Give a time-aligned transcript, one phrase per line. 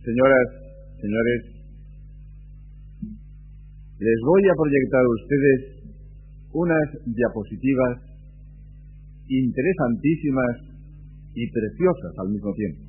[0.00, 0.48] Señoras,
[0.96, 1.40] señores,
[4.00, 5.60] les voy a proyectar a ustedes
[6.56, 8.00] unas diapositivas
[9.28, 10.56] interesantísimas
[11.36, 12.80] y preciosas al mismo tiempo.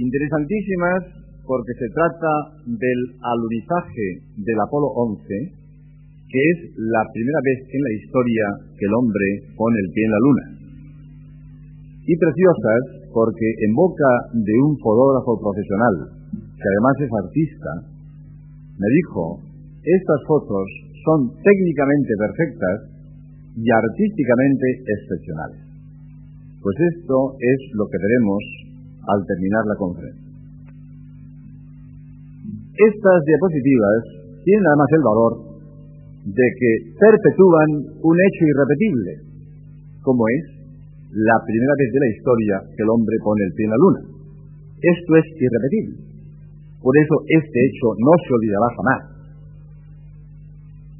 [0.00, 2.32] Interesantísimas porque se trata
[2.64, 8.44] del alunizaje del Apolo 11, que es la primera vez en la historia
[8.80, 9.28] que el hombre
[9.60, 10.46] pone el pie en la Luna.
[12.00, 15.94] Y preciosas porque en boca de un fotógrafo profesional,
[16.30, 17.70] que además es artista,
[18.78, 19.40] me dijo,
[19.82, 20.66] estas fotos
[21.04, 22.76] son técnicamente perfectas
[23.56, 25.60] y artísticamente excepcionales.
[26.60, 28.42] Pues esto es lo que veremos
[29.08, 30.30] al terminar la conferencia.
[32.76, 34.00] Estas diapositivas
[34.44, 35.32] tienen además el valor
[36.24, 37.68] de que perpetúan
[38.02, 39.12] un hecho irrepetible,
[40.02, 40.59] como es
[41.10, 44.00] la primera vez de la historia que el hombre pone el pie en la luna.
[44.78, 45.94] Esto es irrepetible.
[46.78, 49.00] Por eso este hecho no se olvidará jamás.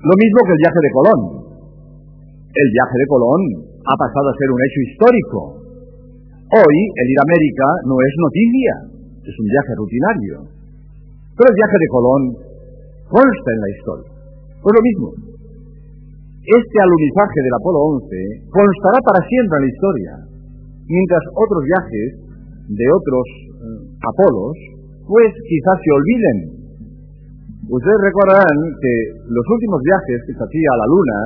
[0.03, 1.21] Lo mismo que el viaje de Colón.
[2.51, 3.43] El viaje de Colón
[3.87, 5.41] ha pasado a ser un hecho histórico.
[6.51, 8.75] Hoy el ir a América no es noticia,
[9.23, 10.35] es un viaje rutinario.
[11.39, 12.23] Pero el viaje de Colón
[13.07, 14.11] consta en la historia.
[14.59, 15.30] Pues lo mismo.
[16.51, 20.13] Este alunizaje del Apolo 11 constará para siempre en la historia,
[20.83, 22.09] mientras otros viajes
[22.75, 24.59] de otros eh, Apolos,
[25.07, 26.39] pues quizás se olviden.
[27.71, 28.95] Ustedes recordarán que
[29.31, 31.19] los últimos viajes que se hacía a la Luna,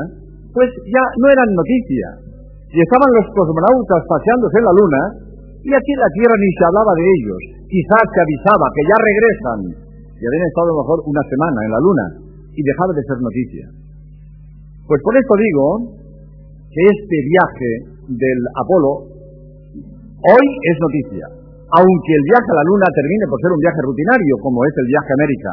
[0.52, 2.08] pues ya no eran noticia,
[2.68, 5.02] y estaban los cosmonautas paseándose en la Luna
[5.64, 7.40] y aquí en la Tierra ni se hablaba de ellos.
[7.64, 9.60] Quizás se avisaba que ya regresan
[10.20, 12.06] y habían estado a lo mejor una semana en la Luna
[12.52, 13.83] y dejaba de ser noticia.
[14.84, 15.66] Pues por esto digo
[16.68, 17.70] que este viaje
[18.20, 19.08] del Apolo
[20.28, 21.24] hoy es noticia,
[21.72, 24.88] aunque el viaje a la Luna termine por ser un viaje rutinario como es el
[24.92, 25.52] viaje a América,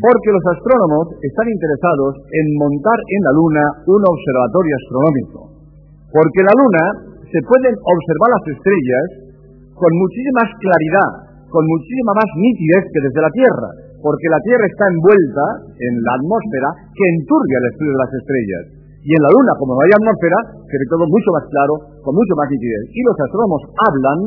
[0.00, 5.40] porque los astrónomos están interesados en montar en la Luna un observatorio astronómico.
[6.08, 6.84] Porque la Luna
[7.28, 9.06] se pueden observar las estrellas
[9.76, 11.10] con muchísima más claridad,
[11.52, 13.70] con muchísima más nitidez que desde la Tierra,
[14.02, 15.44] porque la Tierra está envuelta
[15.74, 18.64] en la atmósfera que enturbia el estudio de las estrellas.
[19.02, 22.12] Y en la Luna, como no hay atmósfera, se ve todo mucho más claro, con
[22.12, 22.84] mucho más nitidez.
[22.92, 24.18] Y los astrónomos hablan,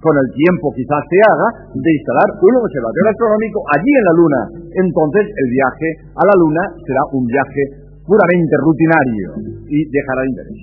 [0.00, 4.40] con el tiempo quizás se haga, de instalar un observatorio astronómico allí en la Luna.
[4.86, 7.62] Entonces el viaje a la Luna será un viaje
[8.02, 9.28] puramente rutinario
[9.70, 10.60] y dejará de interés.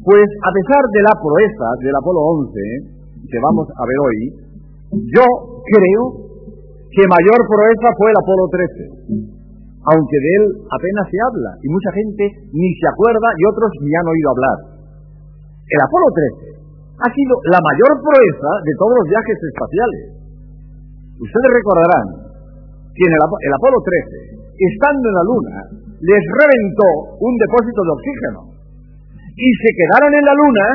[0.00, 2.54] Pues a pesar de la proeza del Apolo 11,
[3.28, 4.18] que vamos a ver hoy,
[5.10, 5.26] yo
[5.64, 6.21] creo
[6.92, 9.32] que mayor proeza fue el Apolo 13,
[9.82, 13.92] aunque de él apenas se habla y mucha gente ni se acuerda y otros ni
[13.96, 14.58] han oído hablar.
[15.72, 16.52] El Apolo 13
[17.00, 20.04] ha sido la mayor proeza de todos los viajes espaciales.
[21.16, 22.06] Ustedes recordarán
[22.92, 25.56] que en el, Apolo 13, estando en la Luna,
[25.96, 26.88] les reventó
[27.24, 28.40] un depósito de oxígeno
[29.32, 30.66] y se quedaron en la Luna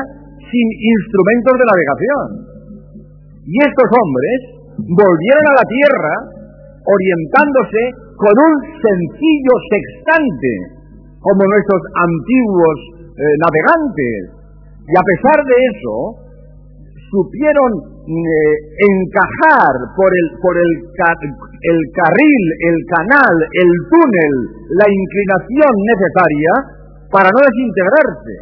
[0.42, 2.26] sin instrumentos de navegación.
[3.46, 6.14] Y estos hombres volvieron a la Tierra
[6.86, 7.82] orientándose
[8.14, 10.52] con un sencillo sextante,
[11.18, 12.78] como nuestros antiguos
[13.18, 14.20] eh, navegantes.
[14.88, 15.94] Y a pesar de eso,
[17.10, 17.70] supieron
[18.08, 24.34] eh, encajar por el, por el, el carril, el canal, el túnel,
[24.78, 26.52] la inclinación necesaria
[27.12, 28.34] para no desintegrarse.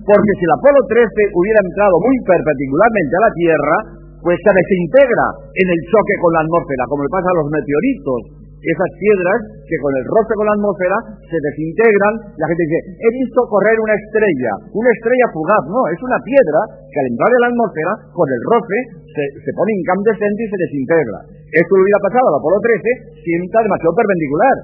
[0.00, 5.26] Porque si el Apolo 13 hubiera entrado muy perpendicularmente a la Tierra, pues se desintegra
[5.48, 8.39] en el choque con la atmósfera, como le pasa a los meteoritos.
[8.60, 12.14] Esas piedras que con el roce con la atmósfera se desintegran.
[12.36, 15.64] La gente dice, he visto correr una estrella, una estrella fugaz.
[15.72, 16.60] No, es una piedra
[16.92, 18.78] que al entrar en la atmósfera, con el roce,
[19.16, 21.18] se, se pone incandescente y se desintegra.
[21.50, 24.56] Esto le hubiera pasado al Apolo 13 si entra demasiado perpendicular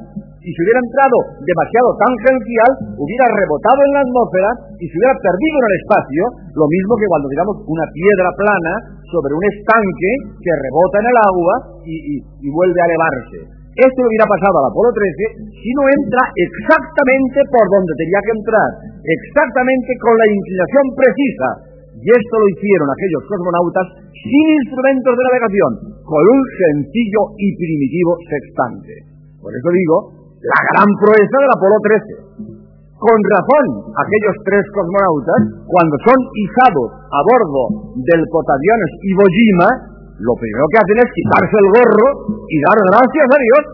[0.47, 5.57] y si hubiera entrado demasiado tangencial, hubiera rebotado en la atmósfera y se hubiera perdido
[5.59, 6.23] en el espacio,
[6.55, 8.73] lo mismo que cuando tiramos una piedra plana
[9.11, 13.56] sobre un estanque que rebota en el agua y, y, y vuelve a elevarse.
[13.77, 18.71] Esto hubiera pasado al Apolo 13 si no entra exactamente por donde tenía que entrar.
[19.05, 21.49] exactamente con la inclinación precisa.
[21.97, 23.87] Y esto lo hicieron aquellos cosmonautas
[24.17, 25.73] sin instrumentos de navegación,
[26.05, 28.93] con un sencillo y primitivo sextante.
[29.41, 29.97] Por eso digo,
[30.41, 32.57] la gran proeza del Apolo 13.
[32.97, 39.69] Con razón, aquellos tres cosmonautas, cuando son izados a bordo del Potaviones Iwo Jima,
[40.17, 42.09] lo primero que hacen es quitarse el gorro
[42.49, 43.65] y dar gracias a Dios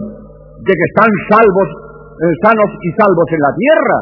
[0.63, 1.69] de que están salvos,
[2.19, 3.99] eh, sanos y salvos en la tierra.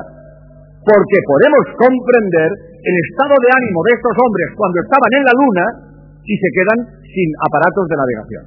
[0.81, 2.51] Porque podemos comprender
[2.81, 5.67] el estado de ánimo de estos hombres cuando estaban en la luna
[6.25, 8.45] y se quedan sin aparatos de navegación.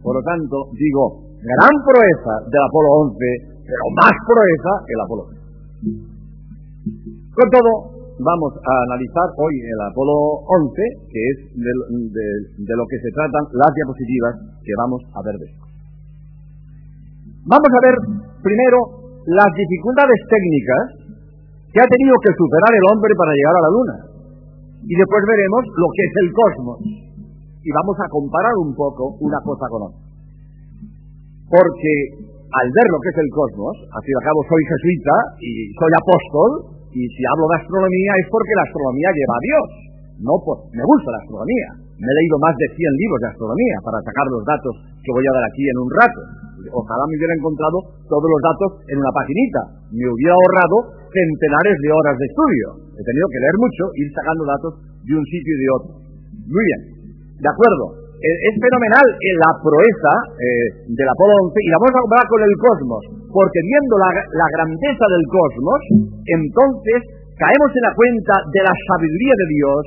[0.00, 3.20] Por lo tanto, digo, gran proeza del Apolo 11,
[3.68, 6.16] pero más proeza el Apolo 11.
[7.36, 7.72] Con todo,
[8.18, 10.72] vamos a analizar hoy el Apolo 11,
[11.12, 14.34] que es de, lo que se tratan las diapositivas
[14.64, 15.72] que vamos a ver después.
[17.44, 17.96] Vamos a ver
[18.40, 18.78] primero
[19.28, 20.84] las dificultades técnicas
[21.70, 23.96] que ha tenido que superar el hombre para llegar a la Luna.
[24.86, 26.78] Y después veremos lo que es el cosmos.
[27.60, 30.02] Y vamos a comparar un poco una cosa con otra.
[31.50, 31.94] Porque
[32.32, 36.75] al ver lo que es el cosmos, así de cabo soy jesuita y soy apóstol,
[36.96, 39.66] y si hablo de astronomía es porque la astronomía lleva a Dios.
[40.16, 41.68] No, pues me gusta la astronomía.
[42.00, 44.72] Me he leído más de 100 libros de astronomía para sacar los datos
[45.04, 46.20] que voy a dar aquí en un rato.
[46.72, 47.78] Ojalá me hubiera encontrado
[48.08, 49.60] todos los datos en una paginita.
[49.92, 50.76] Me hubiera ahorrado
[51.12, 52.66] centenares de horas de estudio.
[52.96, 54.72] He tenido que leer mucho, ir sacando datos
[55.04, 55.92] de un sitio y de otro.
[56.48, 56.80] Muy bien,
[57.44, 58.06] de acuerdo.
[58.16, 62.40] Eh, es fenomenal la proeza eh, del Apolo 11 y la vamos a comparar con
[62.40, 63.02] el cosmos,
[63.36, 65.80] porque viendo la, grandeza del cosmos,
[66.24, 67.00] entonces
[67.36, 69.82] caemos en la cuenta de la sabiduría de Dios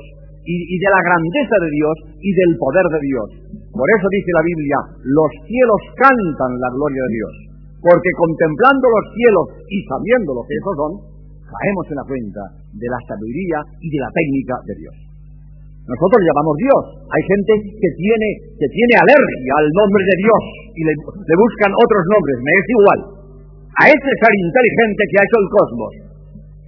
[0.46, 3.28] y, de la grandeza de Dios y del poder de Dios.
[3.74, 7.34] Por eso dice la Biblia, los cielos cantan la gloria de Dios,
[7.82, 10.92] porque contemplando los cielos y sabiendo lo que esos son,
[11.50, 14.96] caemos en la cuenta de la sabiduría y de la técnica de Dios.
[15.90, 16.82] Nosotros le llamamos Dios.
[17.02, 18.28] Hay gente que tiene,
[18.62, 20.94] que tiene alergia al nombre de Dios y le,
[21.34, 22.36] buscan otros nombres.
[22.46, 23.00] Me es igual.
[23.80, 25.92] A ese ser inteligente que ha hecho el cosmos.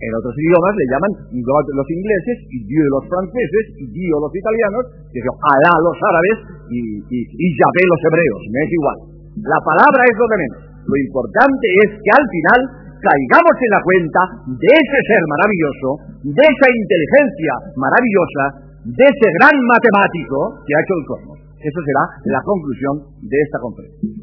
[0.03, 4.35] En otros idiomas le llaman God los ingleses y Dios los franceses y Dios los
[4.35, 6.37] italianos, y Alá los árabes
[6.73, 8.41] y, y, Yahvé los hebreos.
[8.51, 8.99] Me es igual.
[9.45, 10.61] La palabra es lo de menos.
[10.89, 12.61] Lo importante es que al final
[12.99, 14.21] caigamos en la cuenta
[14.59, 15.89] de ese ser maravilloso,
[16.33, 18.45] de esa inteligencia maravillosa,
[18.89, 21.39] de ese gran matemático que ha hecho el cosmos.
[21.63, 24.22] Eso será la conclusión de esta conferencia.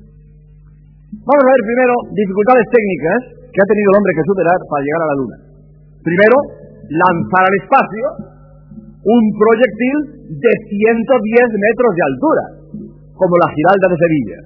[1.19, 3.19] Vamos a ver primero dificultades técnicas
[3.51, 5.37] que ha tenido el hombre que superar para llegar a la Luna.
[5.99, 6.37] Primero,
[6.89, 8.05] lanzar al espacio
[9.03, 9.97] un proyectil
[10.39, 12.43] de 110 metros de altura,
[13.15, 14.39] como la Giralda de Sevilla.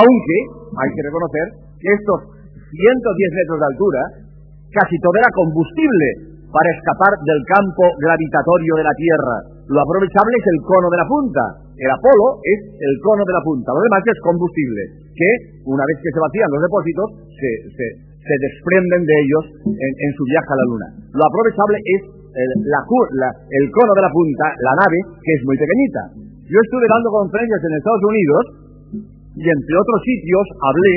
[0.00, 0.36] Aunque
[0.80, 1.46] hay que reconocer
[1.76, 4.02] que estos 110 metros de altura
[4.72, 9.36] casi todo era combustible, para escapar del campo gravitatorio de la Tierra.
[9.68, 11.42] Lo aprovechable es el cono de la punta.
[11.76, 13.76] El Apolo es el cono de la punta.
[13.76, 14.82] Lo demás es combustible,
[15.16, 15.30] que
[15.64, 17.86] una vez que se vacían los depósitos, se, se,
[18.26, 20.88] desprenden de ellos en, su viaje a la Luna.
[21.14, 25.56] Lo aprovechable es el, la, el cono de la punta, la nave, que es muy
[25.56, 26.02] pequeñita.
[26.46, 28.42] Yo estuve dando conferencias en Estados Unidos
[29.38, 30.96] y entre otros sitios hablé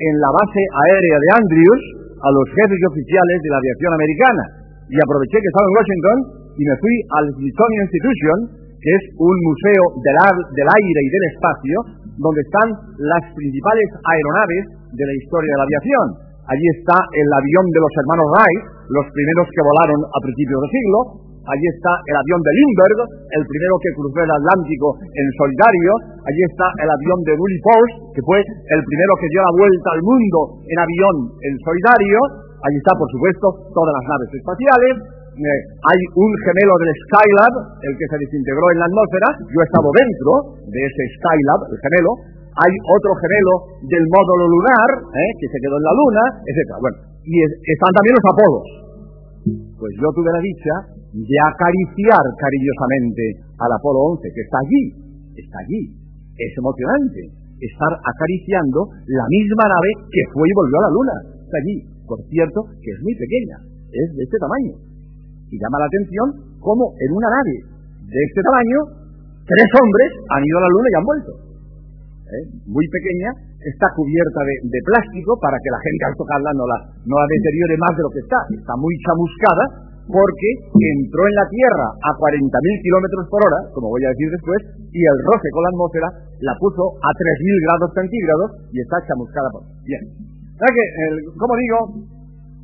[0.00, 1.82] en la base aérea de Andrews
[2.24, 4.44] a los jefes y oficiales de la aviación americana
[4.92, 6.18] y aproveché que estaba en Washington
[6.52, 8.38] y me fui al Smithsonian Institution,
[8.76, 10.16] que es un museo del,
[10.52, 11.76] del aire y del espacio,
[12.18, 16.06] donde están las principales aeronaves de la historia de la aviación.
[16.42, 20.72] Allí está el avión de los hermanos Wright, los primeros que volaron a principios del
[20.74, 20.98] siglo.
[21.42, 23.00] Allí está el avión de Lindbergh,
[23.34, 25.90] el primero que cruzó el Atlántico en solitario.
[26.22, 29.88] Allí está el avión de Willie Post, que fue el primero que dio la vuelta
[29.90, 32.18] al mundo en avión en solitario.
[32.62, 34.94] Allí está, por supuesto, todas las naves espaciales.
[35.32, 39.28] Eh, hay un gemelo del Skylab, el que se desintegró en la atmósfera.
[39.48, 40.32] Yo he estado dentro
[40.68, 42.12] de ese Skylab, el gemelo.
[42.52, 46.60] Hay otro gemelo del módulo lunar, eh, que se quedó en la Luna, etc.
[46.84, 48.66] Bueno, y están también los Apolos.
[49.80, 50.74] Pues yo tuve la dicha
[51.16, 53.24] de acariciar cariñosamente
[53.56, 54.84] al Apolo 11, que está allí,
[55.32, 55.82] está allí.
[56.36, 57.20] Es emocionante
[57.56, 61.16] estar acariciando la misma nave que fue y volvió a la Luna.
[61.40, 63.56] Está allí por cierto, que es muy pequeña,
[63.88, 64.74] es de este tamaño.
[65.52, 66.26] Y llama la atención
[66.64, 67.54] cómo en una nave
[68.08, 68.78] de este tamaño,
[69.44, 71.32] tres hombres han ido a la Luna y han vuelto.
[72.32, 72.44] ¿Eh?
[72.72, 73.28] Muy pequeña,
[73.60, 77.76] está cubierta de, plástico para que la gente al tocarla no la, no la deteriore
[77.76, 78.38] más de lo que está.
[78.48, 79.64] Está muy chamuscada
[80.08, 82.48] porque entró en la Tierra a 40.000
[82.82, 86.08] kilómetros por hora, como voy a decir después, y el roce con la atmósfera
[86.42, 89.62] la puso a 3.000 grados centígrados y está chamuscada por.
[89.84, 90.02] Bien,
[90.56, 90.84] que,
[91.36, 91.76] como digo,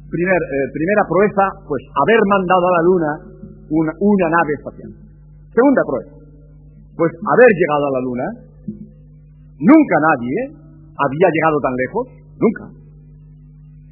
[0.09, 3.11] eh, primera proeza, pues haber mandado a la Luna
[3.69, 4.91] una, una nave espacial.
[5.53, 6.17] Segunda proeza,
[6.97, 8.27] pues haber llegado a la Luna.
[9.59, 10.37] Nunca nadie
[10.97, 12.05] había llegado tan lejos,
[12.41, 12.65] nunca.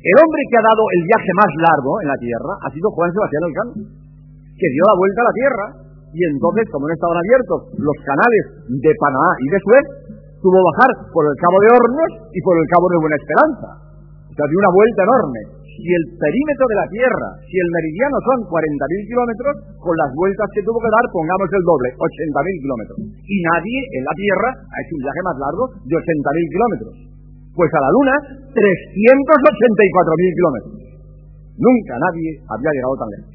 [0.07, 3.11] El hombre que ha dado el viaje más largo en la Tierra ha sido Juan
[3.11, 3.73] Sebastián Elcano,
[4.55, 5.67] que dio la vuelta a la Tierra
[6.17, 9.85] y entonces, como no estaban abiertos los canales de Panamá y de Suez,
[10.41, 13.69] tuvo bajar por el Cabo de Hornos y por el Cabo de Buena Esperanza.
[14.31, 15.41] O sea, dio una vuelta enorme.
[15.77, 20.49] Si el perímetro de la Tierra, si el meridiano son 40.000 kilómetros, con las vueltas
[20.57, 22.97] que tuvo que dar, pongamos el doble, 80.000 kilómetros.
[23.13, 26.95] Y nadie en la Tierra ha hecho un viaje más largo de 80.000 kilómetros.
[27.53, 28.17] Pues a la Luna,
[28.57, 30.75] 384.000 kilómetros.
[31.61, 33.33] Nunca nadie había llegado tan lejos.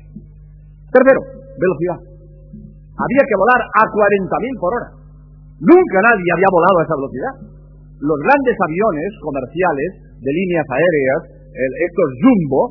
[0.89, 1.21] Tercero,
[1.61, 1.99] velocidad.
[2.97, 4.89] Había que volar a 40.000 por hora.
[5.61, 7.33] Nunca nadie había volado a esa velocidad.
[8.01, 9.89] Los grandes aviones comerciales
[10.21, 12.61] de líneas aéreas, estos Jumbo,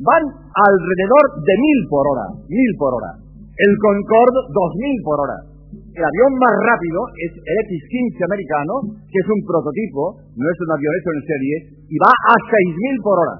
[0.00, 2.26] van alrededor de 1000 por hora.
[2.48, 3.10] 1000 por hora.
[3.20, 5.38] El Concorde, 2000 por hora.
[5.70, 8.74] El avión más rápido es el X-15 americano,
[9.06, 11.54] que es un prototipo, no es un avión hecho en serie,
[11.86, 13.36] y va a 6.000 por hora.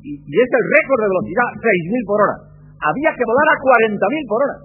[0.00, 2.36] Y, y es el récord de velocidad, 6.000 por hora.
[2.80, 3.56] Había que volar a
[3.98, 4.56] 40.000 por hora.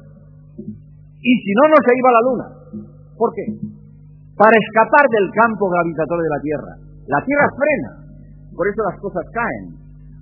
[1.19, 2.47] Y si no, no se iba a la Luna.
[3.17, 3.45] ¿Por qué?
[4.37, 6.71] Para escapar del campo gravitatorio de la Tierra.
[7.09, 7.91] La Tierra frena,
[8.55, 9.75] por eso las cosas caen.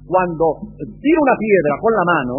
[0.03, 2.37] Cuando tira una piedra con la mano,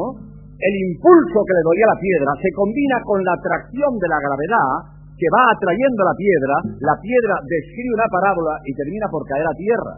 [0.59, 4.21] el impulso que le doy a la piedra se combina con la atracción de la
[4.21, 4.71] gravedad
[5.15, 9.55] que va atrayendo la piedra, la piedra describe una parábola y termina por caer a
[9.55, 9.95] tierra.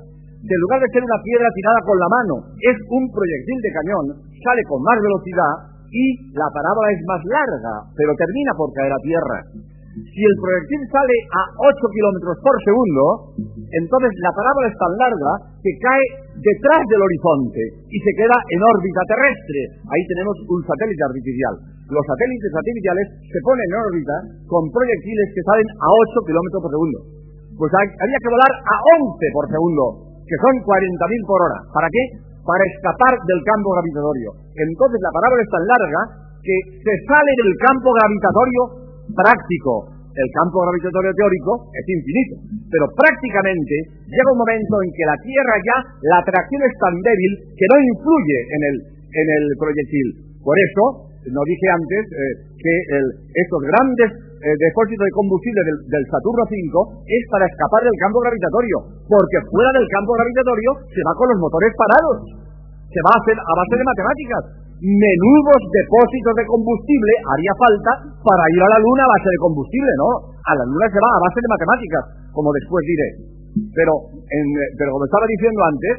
[0.47, 4.07] En lugar de ser una piedra tirada con la mano, es un proyectil de cañón,
[4.31, 5.55] sale con más velocidad
[5.91, 6.05] y
[6.37, 9.39] la parábola es más larga, pero termina por caer a tierra.
[9.97, 13.33] Si el proyectil sale a 8 kilómetros por segundo,
[13.65, 16.05] entonces la parábola es tan larga que cae
[16.37, 19.61] detrás del horizonte y se queda en órbita terrestre.
[19.89, 21.55] Ahí tenemos un satélite artificial.
[21.89, 26.73] Los satélites artificiales se ponen en órbita con proyectiles que salen a 8 kilómetros por
[26.77, 26.99] segundo.
[27.57, 29.85] Pues había que volar a 11 por segundo,
[30.29, 31.59] que son 40.000 por hora.
[31.73, 32.21] ¿Para qué?
[32.45, 34.45] Para escapar del campo gravitatorio.
[34.61, 36.01] Entonces la parábola es tan larga
[36.45, 39.93] que se sale del campo gravitatorio práctico.
[40.17, 42.35] El campo gravitatorio teórico es infinito,
[42.73, 43.75] pero prácticamente
[44.09, 45.77] llega un momento en que la Tierra ya,
[46.09, 48.77] la atracción es tan débil que no influye en el,
[49.13, 50.09] en el proyectil.
[50.41, 52.75] Por eso, no dije antes eh, que
[53.45, 54.09] estos grandes
[54.41, 56.55] eh, depósitos de combustible del, del, Saturno V
[57.09, 61.39] es para escapar del campo gravitatorio, porque fuera del campo gravitatorio se va con los
[61.41, 62.17] motores parados,
[62.89, 64.43] se va a hacer a base de matemáticas,
[64.81, 69.93] menudos depósitos de combustible haría falta para ir a la Luna a base de combustible,
[69.97, 70.09] ¿no?
[70.37, 72.03] A la Luna se va a base de matemáticas,
[72.37, 73.09] como después diré.
[73.73, 75.95] Pero, en, pero como estaba diciendo antes,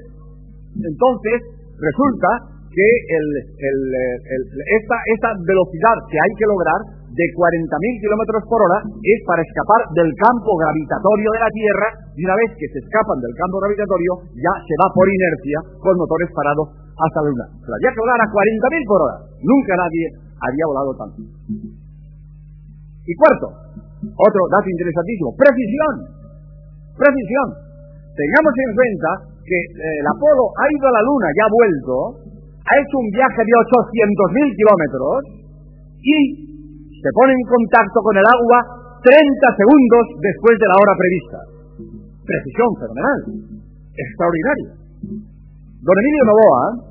[0.78, 1.38] entonces
[1.82, 2.30] resulta
[2.70, 3.80] que el, el,
[4.78, 6.80] esta, esta velocidad que hay que lograr
[7.10, 7.66] de 40.000
[7.98, 12.54] kilómetros por hora es para escapar del campo gravitatorio de la Tierra y una vez
[12.54, 17.22] que se escapan del campo gravitatorio ya se va por inercia con motores parados hasta
[17.22, 17.48] la Luna.
[17.62, 19.18] Se había que volar a 40.000 por hora.
[19.38, 20.06] Nunca nadie
[20.42, 21.20] había volado tanto.
[23.08, 23.48] Y cuarto,
[24.04, 25.94] otro dato interesantísimo, precisión.
[26.98, 27.48] Precisión.
[28.18, 29.10] Tengamos en cuenta
[29.46, 31.94] que eh, el Apolo ha ido a la Luna y ha vuelto,
[32.66, 35.18] ha hecho un viaje de 800.000 kilómetros
[36.02, 36.18] y
[36.98, 38.60] se pone en contacto con el agua
[39.06, 39.14] 30
[39.56, 41.38] segundos después de la hora prevista.
[42.26, 43.20] Precisión fenomenal,
[43.94, 44.72] extraordinaria.
[45.80, 46.87] Don Emilio Novoa,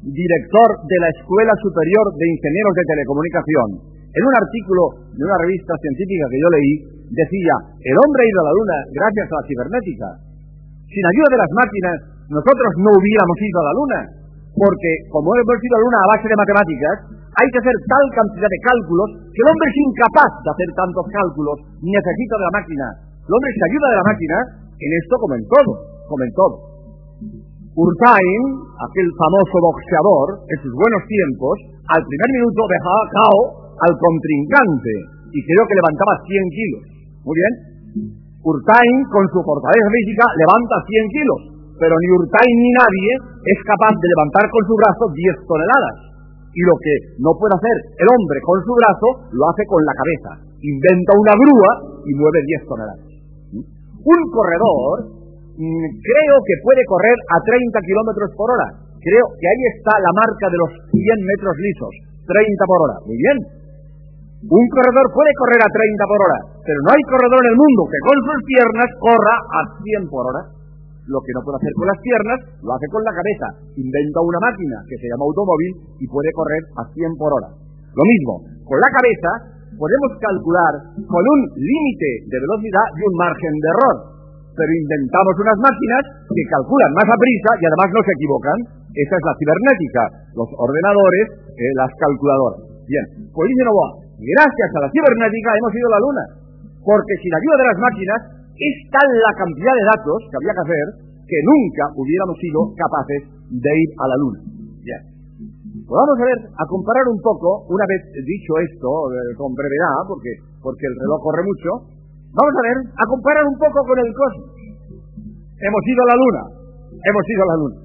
[0.00, 3.68] director de la Escuela Superior de Ingenieros de Telecomunicación,
[4.10, 6.72] en un artículo de una revista científica que yo leí,
[7.12, 7.54] decía,
[7.84, 10.08] el hombre ha ido a la Luna gracias a la cibernética.
[10.88, 14.00] Sin ayuda de las máquinas, nosotros no hubiéramos ido a la Luna,
[14.56, 16.96] porque como hemos ido a la Luna a base de matemáticas,
[17.30, 21.06] hay que hacer tal cantidad de cálculos que el hombre es incapaz de hacer tantos
[21.12, 22.86] cálculos, ni necesita de la máquina.
[23.20, 24.36] El hombre se ayuda de la máquina
[24.74, 25.72] en esto como en todo,
[26.08, 26.54] como en todo.
[27.70, 28.42] Urtain,
[28.82, 31.54] aquel famoso boxeador, en sus buenos tiempos,
[31.86, 33.40] al primer minuto dejaba cao
[33.86, 34.94] al contrincante
[35.30, 36.82] y creo que levantaba 100 kilos.
[37.22, 37.52] Muy bien.
[38.42, 41.40] Urtain, con su fortaleza física, levanta 100 kilos,
[41.78, 45.96] pero ni Urtain ni nadie es capaz de levantar con su brazo 10 toneladas.
[46.50, 49.94] Y lo que no puede hacer el hombre con su brazo, lo hace con la
[49.94, 50.30] cabeza.
[50.58, 51.70] Inventa una grúa
[52.02, 53.06] y mueve 10 toneladas.
[53.54, 55.19] Un corredor
[55.56, 58.68] creo que puede correr a 30 kilómetros por hora.
[59.00, 61.92] Creo que ahí está la marca de los 100 metros lisos.
[62.28, 62.96] 30 por hora.
[63.08, 63.38] Muy bien.
[64.40, 67.80] Un corredor puede correr a 30 por hora, pero no hay corredor en el mundo
[67.92, 70.42] que con sus piernas corra a 100 por hora.
[71.10, 73.46] lo que no puede hacer con las piernas, lo hace con la cabeza.
[73.74, 77.50] Inventa una máquina que se llama automóvil y puede correr a 100 por hora.
[77.50, 79.30] Lo mismo, con la cabeza
[79.74, 83.96] podemos calcular con un límite de velocidad y un margen de error.
[84.50, 88.58] Pero inventamos unas máquinas que calculan más a prisa y además no se equivocan.
[88.90, 90.02] Esa es la cibernética,
[90.34, 92.70] los ordenadores, eh, las calculadoras.
[92.90, 93.88] Bien, pues dice Novoa,
[94.18, 96.24] gracias a la cibernética hemos ido a la Luna.
[96.82, 98.20] Porque sin ayuda de las máquinas
[98.58, 100.86] es tal la cantidad de datos que había que hacer
[101.30, 104.40] que nunca hubiéramos sido capaces de ir a la Luna.
[104.82, 105.02] Bien.
[105.86, 110.06] Pues vamos a ver, a comparar un poco, una vez dicho esto, eh, con brevedad,
[110.06, 110.30] porque,
[110.62, 111.70] porque el reloj corre mucho,
[112.32, 114.50] vamos a ver, a comparar un poco con el cosmos.
[115.60, 116.42] Hemos ido a la Luna,
[116.98, 117.78] hemos ido a la Luna.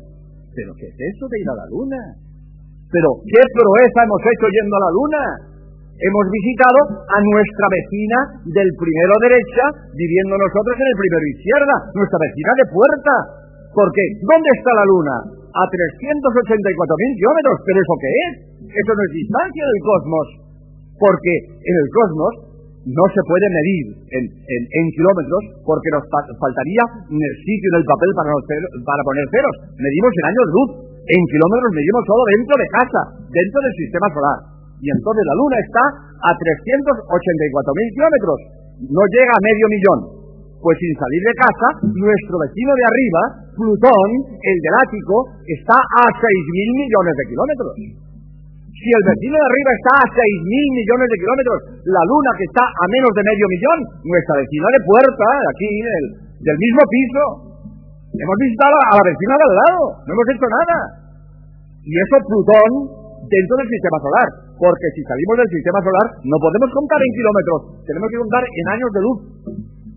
[0.56, 2.02] ¿Pero qué es eso de ir a la Luna?
[2.88, 5.24] ¿Pero qué proeza hemos hecho yendo a la Luna?
[5.96, 8.20] hemos visitado a nuestra vecina
[8.52, 9.64] del primero derecha,
[9.96, 13.14] viviendo nosotros en el primero izquierda, nuestra vecina de puerta.
[13.72, 15.16] Porque, ¿dónde está la Luna?
[15.56, 17.56] A 384.000 kilómetros.
[17.64, 18.34] ¿Pero eso qué es?
[18.72, 20.28] Eso no es distancia del cosmos.
[20.96, 22.34] Porque en el cosmos
[22.86, 26.06] no se puede medir en, kilómetros porque nos
[26.38, 29.56] faltaría el sitio del papel para, poner ceros.
[29.74, 30.70] Medimos en años luz.
[31.06, 35.58] En kilómetros medimos solo dentro de casa, dentro del sistema solar y entonces la Luna
[35.66, 38.38] está a 384.000 kilómetros,
[38.92, 40.00] no llega a medio millón.
[40.60, 43.22] Pues sin salir de casa, nuestro vecino de arriba,
[43.54, 45.16] Plutón, el del Ático,
[45.46, 47.74] está a 6.000 millones de kilómetros.
[48.76, 52.64] Si el vecino de arriba está a 6.000 millones de kilómetros, la Luna que está
[52.64, 56.06] a menos de medio millón, nuestra vecina de puerta, aquí, del,
[56.44, 57.24] del mismo piso,
[58.20, 60.78] hemos visitado a la vecina del lado, no hemos hecho nada.
[61.88, 62.72] Y eso Plutón
[63.26, 67.60] dentro del sistema solar porque si salimos del sistema solar no podemos contar en kilómetros,
[67.84, 69.18] tenemos que contar en años de luz.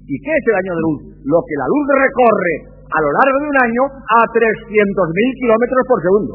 [0.08, 0.98] ¿Y qué es el año de luz?
[1.28, 2.54] Lo que la luz recorre
[2.88, 6.32] a lo largo de un año a 300.000 kilómetros por segundo.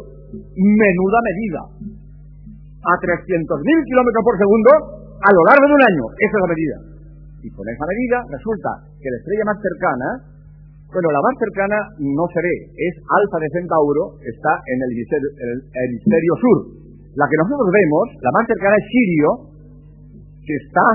[0.55, 1.61] Menuda medida.
[2.83, 4.69] A 300.000 kilómetros por segundo
[5.23, 6.03] a lo largo de un año.
[6.19, 6.77] Esa es la medida.
[7.43, 10.07] Y con esa medida resulta que la estrella más cercana,
[10.91, 16.33] bueno, la más cercana no se ve, es Alfa de Centauro, está en el hemisferio
[16.39, 16.57] sur,
[17.19, 19.29] la que nosotros vemos, la más cercana es Sirio,
[20.43, 20.87] que está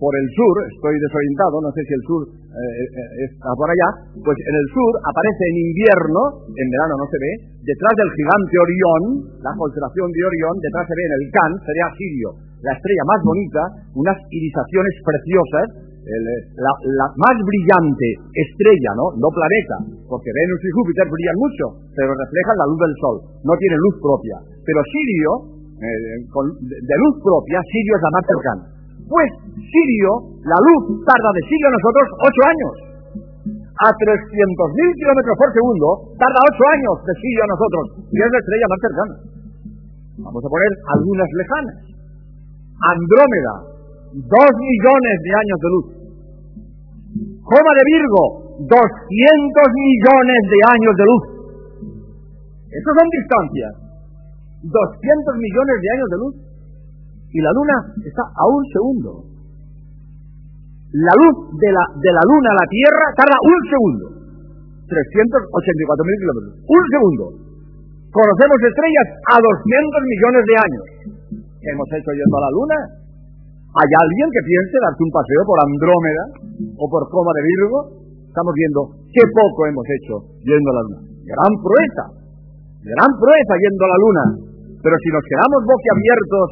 [0.00, 3.88] por el sur, estoy desorientado, no sé si el sur eh, eh, está por allá,
[4.24, 8.54] pues en el sur aparece en invierno, en verano no se ve, detrás del gigante
[8.56, 9.02] Orión,
[9.44, 12.30] la constelación de Orión, detrás se ve en el Can, sería Sirio,
[12.64, 13.62] la estrella más bonita,
[14.00, 15.66] unas irisaciones preciosas,
[16.08, 19.12] la, más brillante estrella, ¿no?
[19.20, 19.76] No planeta,
[20.08, 23.96] porque Venus y Júpiter brillan mucho, pero reflejan la luz del Sol, no tiene luz
[24.00, 24.36] propia.
[24.64, 25.32] Pero Sirio,
[25.84, 26.16] eh,
[26.64, 28.77] de luz propia, Sirio es la más cercana.
[29.08, 30.12] Pues Sirio,
[30.44, 32.72] la luz tarda de Sirio a nosotros ocho años.
[33.78, 35.86] A 300.000 kilómetros por segundo,
[36.18, 39.14] tarda ocho años de Sirio a nosotros, y es la estrella más cercana.
[40.18, 41.78] Vamos a poner algunas lejanas.
[42.78, 43.54] Andrómeda,
[44.18, 45.86] dos millones de años de luz.
[47.48, 48.24] Coma de Virgo,
[48.66, 51.22] 200 millones de años de luz.
[52.68, 53.72] Esas son distancias.
[54.68, 54.74] 200
[55.38, 56.34] millones de años de luz.
[57.28, 59.10] Y la luna está a un segundo.
[60.88, 64.04] La luz de la, de la luna a la Tierra tarda un segundo.
[64.88, 66.54] 384 mil kilómetros.
[66.64, 67.24] Un segundo.
[68.08, 69.44] Conocemos estrellas a 200
[70.08, 70.84] millones de años.
[71.60, 72.78] ¿Qué hemos hecho yendo a la luna?
[73.68, 76.24] ¿Hay alguien que piense darse un paseo por Andrómeda
[76.80, 77.78] o por Coma de Virgo?
[78.32, 78.80] Estamos viendo
[79.12, 81.00] qué poco hemos hecho yendo a la Luna.
[81.04, 82.04] Gran proeza,
[82.80, 84.24] gran proeza yendo a la Luna.
[84.78, 86.48] Pero si nos quedamos boquiabiertos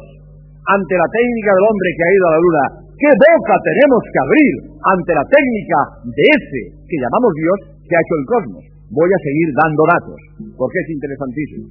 [0.67, 2.65] ante la técnica del hombre que ha ido a la Luna,
[2.99, 4.53] ¿qué boca tenemos que abrir
[4.83, 5.79] ante la técnica
[6.11, 8.63] de ese que llamamos Dios que ha hecho el cosmos?
[8.91, 10.19] Voy a seguir dando datos,
[10.59, 11.65] porque es interesantísimo.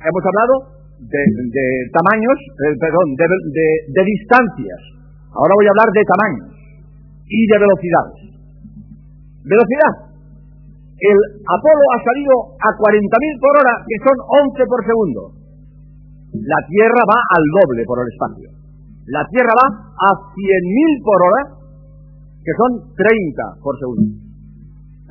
[0.00, 0.54] Hemos hablado
[1.04, 4.80] de, tamaños, eh, perdón, de, distancias.
[5.32, 6.48] Ahora voy a hablar de tamaños
[7.28, 8.20] y de velocidades.
[9.44, 9.94] Velocidad.
[11.02, 14.16] El Apolo ha salido a 40.000 por hora, que son
[14.48, 15.41] 11 por segundo.
[16.32, 18.48] La Tierra va al doble por el espacio.
[19.12, 21.60] La Tierra va a 100.000 por hora,
[22.40, 24.16] que son 30 por segundo.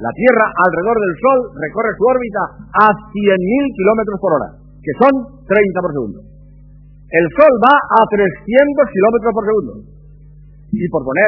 [0.01, 2.41] La Tierra alrededor del Sol recorre su órbita
[2.73, 4.49] a 100.000 kilómetros por hora
[4.81, 6.19] que son 30 por segundo.
[6.25, 9.73] El Sol va a 300 kilómetros por segundo.
[10.71, 11.27] Y por poner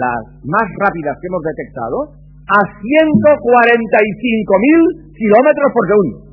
[0.00, 2.16] las más rápidas que hemos detectado,
[2.48, 6.31] a 145.000 kilómetros por segundo.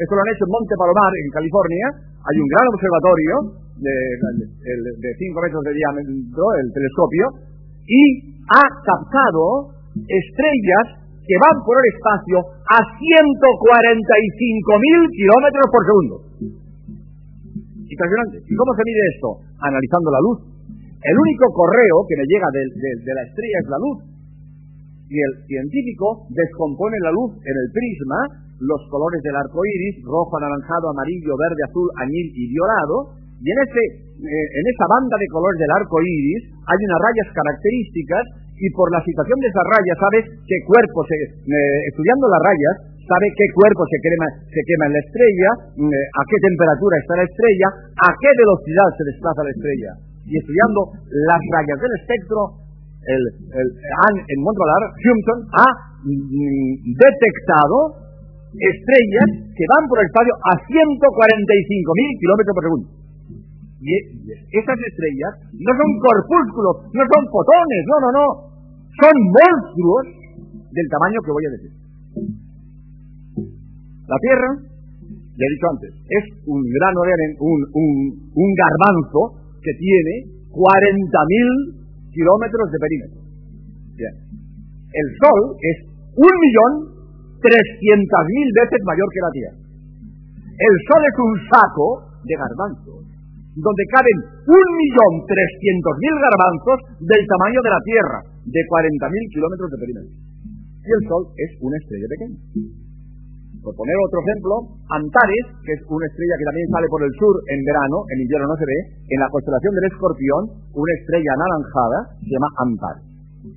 [0.00, 1.92] Esto lo han hecho en Monte Palomar, en California.
[2.24, 3.52] Hay un gran observatorio
[3.84, 3.92] de,
[4.96, 7.28] de 5 metros de diámetro, el telescopio,
[7.84, 16.16] y ha captado estrellas que van por el espacio a 145.000 kilómetros por segundo.
[17.76, 18.40] Impresionante.
[18.40, 19.36] ¿Y cómo se mide esto?
[19.60, 20.48] Analizando la luz.
[20.96, 22.64] El único correo que me llega de,
[23.04, 24.00] de la estrella es la luz.
[25.10, 30.36] Y el científico descompone la luz en el prisma, los colores del arco iris, rojo,
[30.36, 33.82] anaranjado, amarillo, verde, azul, añil y violado, y en, ese,
[34.20, 38.24] eh, en esa banda de colores del arco iris hay unas rayas características
[38.60, 42.74] y por la situación de esas rayas sabe qué cuerpo, se, eh, estudiando las rayas,
[43.00, 47.12] sabe qué cuerpo se quema, se quema en la estrella, eh, a qué temperatura está
[47.16, 49.90] la estrella, a qué velocidad se desplaza la estrella.
[50.28, 50.80] Y estudiando
[51.24, 52.40] las rayas del espectro,
[53.08, 53.22] el,
[53.56, 53.68] el,
[54.20, 55.68] en Montreal, Humpton ha
[56.04, 58.09] mm, detectado
[58.50, 62.86] estrellas que van por el espacio a 145.000 kilómetros por segundo.
[63.80, 63.96] Y
[64.52, 68.26] esas estrellas no son corpúsculos, no son fotones, no, no, no.
[69.00, 70.04] Son monstruos
[70.52, 71.72] del tamaño que voy a decir.
[74.04, 80.44] La Tierra, ya he dicho antes, es un grano de un, un, garbanzo que tiene
[80.50, 83.20] 40.000 kilómetros de perímetro.
[84.90, 85.76] El Sol es
[86.18, 86.99] un millón
[87.40, 89.58] trescientas mil veces mayor que la Tierra.
[90.60, 91.88] El Sol es un saco
[92.24, 93.10] de garbanzos
[93.50, 99.24] donde caben un millón trescientos mil garbanzos del tamaño de la Tierra, de cuarenta mil
[99.34, 100.14] kilómetros de perímetro.
[100.80, 102.38] Y el Sol es una estrella pequeña.
[103.60, 104.52] Por poner otro ejemplo,
[104.88, 108.48] Antares, que es una estrella que también sale por el sur en verano, en invierno
[108.48, 113.09] no se ve, en la constelación del escorpión, una estrella anaranjada, se llama Antares.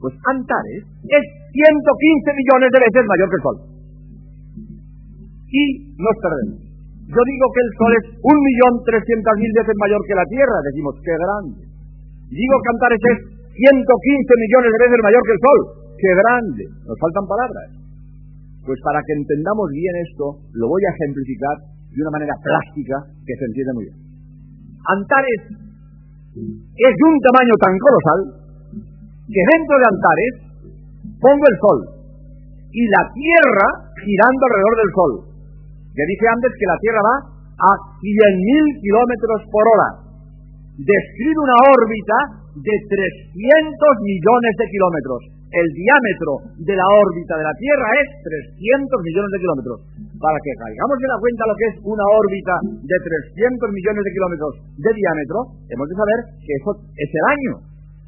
[0.03, 3.57] Pues Antares es 115 millones de veces mayor que el Sol.
[5.47, 5.63] Y
[5.95, 6.59] nos perdemos.
[7.07, 10.59] Yo digo que el Sol es un millón trescientas mil veces mayor que la Tierra,
[10.67, 11.63] decimos, qué grande.
[12.35, 15.59] Digo que Antares es 115 millones de veces mayor que el Sol,
[15.95, 16.63] qué grande.
[16.83, 17.67] Nos faltan palabras.
[18.67, 23.35] Pues para que entendamos bien esto, lo voy a ejemplificar de una manera plástica que
[23.39, 23.99] se entiende muy bien.
[24.83, 25.41] Antares
[26.35, 28.42] es de un tamaño tan colosal
[29.27, 30.33] que dentro de Antares
[31.19, 31.79] pongo el Sol
[32.71, 33.67] y la Tierra
[34.03, 35.33] girando alrededor del Sol
[35.93, 37.15] ya dije antes que la Tierra va
[37.53, 39.89] a 100.000 kilómetros por hora.
[40.73, 42.17] Describe una órbita
[42.57, 43.29] de 300
[44.01, 45.21] millones de kilómetros.
[45.53, 48.07] El diámetro de la órbita de la Tierra es
[48.57, 49.77] 300 millones de kilómetros.
[50.17, 52.53] Para que caigamos en la cuenta lo que es una órbita
[52.89, 52.97] de
[53.37, 55.37] 300 millones de kilómetros de diámetro,
[55.69, 57.53] hemos de saber que eso es el año.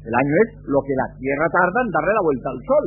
[0.06, 2.84] El año es lo que la Tierra tarda en darle la vuelta al Sol,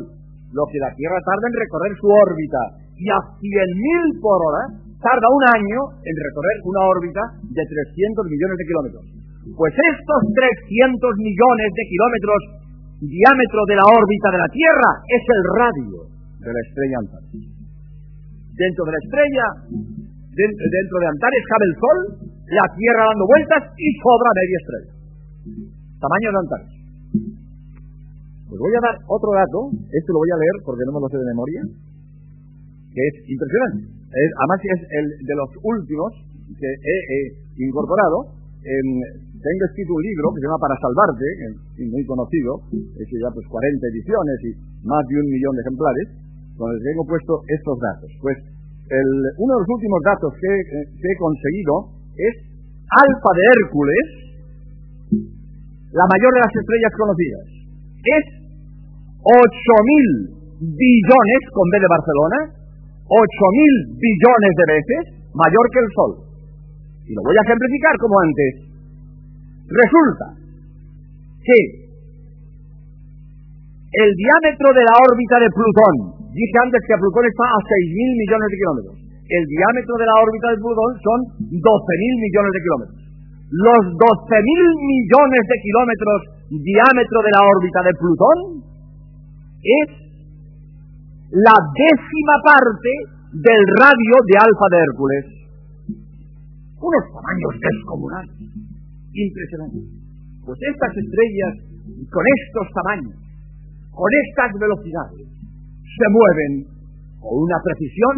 [0.55, 2.61] lo que la Tierra tarda en recorrer su órbita.
[2.95, 4.63] Y a 100.000 por hora
[5.03, 9.03] tarda un año en recorrer una órbita de 300 millones de kilómetros.
[9.51, 12.39] Pues estos 300 millones de kilómetros
[13.03, 15.99] diámetro de la órbita de la Tierra es el radio
[16.39, 17.31] de la estrella Antares.
[17.35, 19.45] Dentro de la estrella,
[20.31, 21.97] dentro de Antares cabe el Sol,
[22.47, 24.91] la Tierra dando vueltas y sobra media estrella.
[25.99, 26.78] Tamaño de Antares.
[28.49, 29.59] Pues voy a dar otro dato,
[29.93, 31.61] este lo voy a leer porque no me lo sé de memoria,
[32.89, 36.09] que es impresionante además es el de los últimos
[36.57, 37.21] que he,
[37.61, 38.33] incorporado.
[38.63, 41.27] tengo escrito un libro que se llama Para Salvarte,
[41.85, 44.51] muy conocido, hecho ya pues 40 ediciones y
[44.87, 46.07] más de un millón de ejemplares,
[46.57, 48.09] donde tengo puesto estos datos.
[48.23, 48.37] Pues
[49.37, 51.73] uno de los últimos datos que, que he conseguido
[52.17, 52.35] es
[52.89, 54.05] Alfa de Hércules,
[55.93, 57.45] la mayor de las estrellas conocidas.
[57.99, 58.38] Es
[59.23, 62.39] 8.000 billones con B de Barcelona,
[63.09, 65.01] ocho mil billones de veces
[65.33, 66.11] mayor que el Sol.
[67.09, 68.51] Y lo voy a ejemplificar como antes.
[69.65, 70.25] Resulta
[71.41, 71.59] que
[73.89, 75.95] el diámetro de la órbita de Plutón,
[76.29, 78.95] dije antes que Plutón está a seis mil millones de kilómetros,
[79.29, 82.99] el diámetro de la órbita de Plutón son doce mil millones de kilómetros.
[83.49, 86.19] Los doce mil millones de kilómetros
[86.53, 88.37] diámetro de la órbita de Plutón
[89.63, 89.87] es
[91.31, 92.91] la décima parte
[93.33, 95.25] del radio de Alfa de Hércules.
[96.79, 98.37] Unos tamaños descomunales,
[99.13, 99.83] impresionantes.
[100.45, 101.53] Pues estas estrellas,
[102.09, 103.17] con estos tamaños,
[103.91, 106.53] con estas velocidades, se mueven
[107.19, 108.15] con una precisión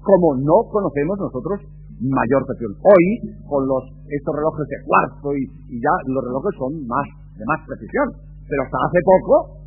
[0.00, 1.60] como no conocemos nosotros
[2.00, 2.72] mayor precisión.
[2.80, 3.04] Hoy,
[3.48, 7.06] con los, estos relojes de cuarzo y, y ya los relojes son más
[7.36, 8.06] de más precisión,
[8.46, 9.63] pero hasta hace poco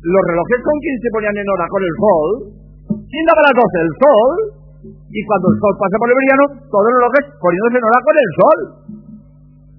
[0.00, 2.28] los relojes con quién se ponían en hora con el sol.
[3.04, 3.84] ¿Quién daba las 12?
[3.84, 4.32] El sol.
[5.10, 8.16] Y cuando el sol pasa por el meridiano, todos los relojes poniéndose en hora con
[8.16, 8.58] el sol.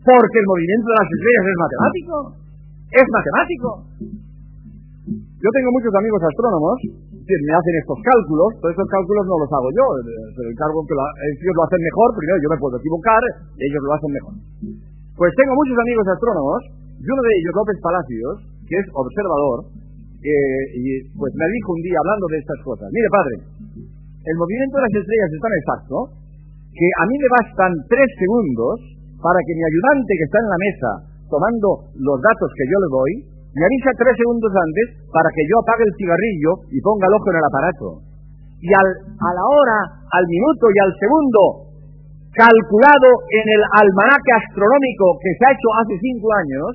[0.01, 2.15] Porque el movimiento de las estrellas es matemático.
[2.91, 3.67] Es matemático.
[5.41, 6.77] Yo tengo muchos amigos astrónomos
[7.25, 9.85] que me hacen estos cálculos, todos estos cálculos no los hago yo,
[10.37, 13.21] pero encargo que ellos lo hacen mejor, primero yo me puedo equivocar,
[13.57, 14.33] ellos lo hacen mejor.
[15.17, 16.59] Pues tengo muchos amigos astrónomos,
[17.01, 18.35] y uno de ellos, López Palacios,
[18.69, 19.57] que es observador,
[20.21, 20.83] eh, y
[21.17, 23.35] pues me dijo un día hablando de estas cosas, mire padre,
[24.21, 25.95] el movimiento de las estrellas es tan exacto
[26.71, 28.75] que a mí me bastan tres segundos
[29.17, 30.91] para que mi ayudante que está en la mesa
[31.31, 33.11] tomando los datos que yo le doy,
[33.55, 37.27] me avisa tres segundos antes para que yo apague el cigarrillo y ponga el ojo
[37.31, 37.87] en el aparato.
[38.61, 39.79] Y al, a la hora,
[40.11, 41.41] al minuto y al segundo,
[42.35, 46.71] calculado en el almanaque astronómico que se ha hecho hace cinco años,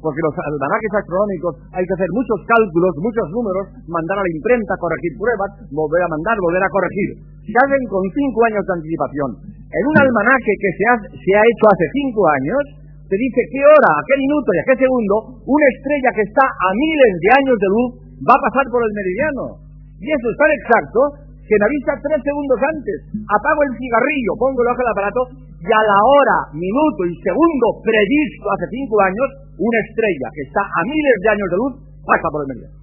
[0.00, 4.76] porque los almanaques astronómicos hay que hacer muchos cálculos, muchos números, mandar a la imprenta,
[4.78, 7.08] corregir pruebas, volver a mandar, volver a corregir.
[7.46, 9.30] Se hacen con cinco años de anticipación.
[9.66, 12.62] En un almanaque que se ha, se ha hecho hace cinco años,
[13.06, 15.14] te dice qué hora, a qué minuto y a qué segundo
[15.46, 17.88] una estrella que está a miles de años de luz
[18.26, 19.62] va a pasar por el meridiano.
[20.02, 21.00] Y eso es tan exacto
[21.46, 22.98] que me avisa tres segundos antes.
[23.30, 25.22] Apago el cigarrillo, pongo el ojo al aparato
[25.62, 30.62] y a la hora, minuto y segundo previsto hace cinco años, una estrella que está
[30.62, 31.72] a miles de años de luz
[32.04, 32.76] pasa por el meridiano.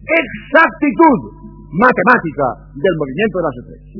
[0.00, 1.18] Exactitud
[1.70, 3.90] matemática del movimiento de las estrellas.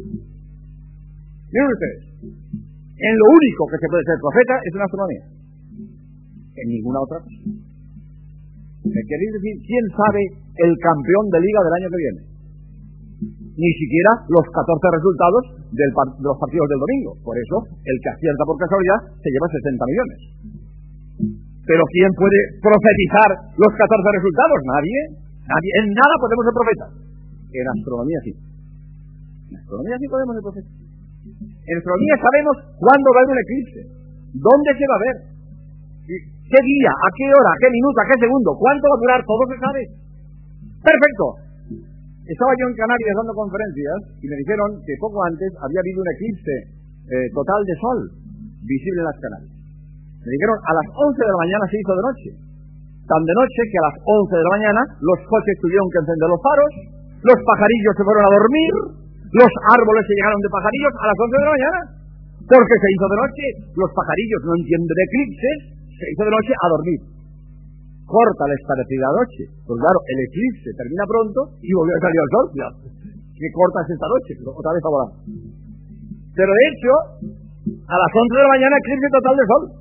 [1.51, 2.03] Miren ustedes,
[3.01, 5.25] en lo único que se puede ser profeta es en astronomía.
[6.61, 7.41] En ninguna otra cosa.
[8.81, 10.23] ¿Me queréis decir quién sabe
[10.67, 12.21] el campeón de liga del año que viene?
[13.61, 15.85] Ni siquiera los 14 resultados de
[16.23, 17.13] los partidos del domingo.
[17.21, 20.19] Por eso, el que acierta por casualidad se lleva 60 millones.
[21.67, 24.59] Pero ¿quién puede profetizar los 14 resultados?
[24.65, 25.01] Nadie.
[25.45, 25.71] Nadie.
[25.85, 26.91] En nada podemos ser profetas.
[27.51, 28.33] En astronomía sí.
[29.51, 30.75] En astronomía sí podemos ser profetas.
[31.21, 33.81] En astronomía sabemos cuándo va a haber un eclipse,
[34.35, 35.17] dónde se va a ver,
[36.09, 39.21] qué día, a qué hora, a qué minuto, a qué segundo, cuánto va a durar,
[39.23, 39.83] todo se sabe.
[40.81, 41.25] Perfecto.
[42.25, 46.09] Estaba yo en Canarias dando conferencias y me dijeron que poco antes había habido un
[46.15, 46.57] eclipse
[47.11, 47.99] eh, total de sol
[48.65, 49.60] visible en las Canarias.
[50.21, 52.29] Me dijeron a las 11 de la mañana se hizo de noche.
[53.09, 56.29] Tan de noche que a las 11 de la mañana los coches tuvieron que encender
[56.29, 56.73] los faros,
[57.21, 58.73] los pajarillos se fueron a dormir,
[59.31, 61.81] los árboles se llegaron de pajarillos a las 11 de la mañana.
[62.51, 63.47] Porque se hizo de noche.
[63.79, 65.59] Los pajarillos no entienden de eclipses.
[65.87, 67.01] Se hizo de noche a dormir.
[68.11, 69.43] Corta la establecida noche.
[69.71, 72.47] Pues claro, el eclipse termina pronto y volvió a salir al sol.
[72.59, 72.69] Ya.
[73.39, 74.31] ¿Qué cortas esta noche?
[74.51, 75.07] Otra vez ahora.
[76.35, 76.93] Pero de hecho,
[77.71, 79.80] a las 11 de la mañana eclipse total de sol.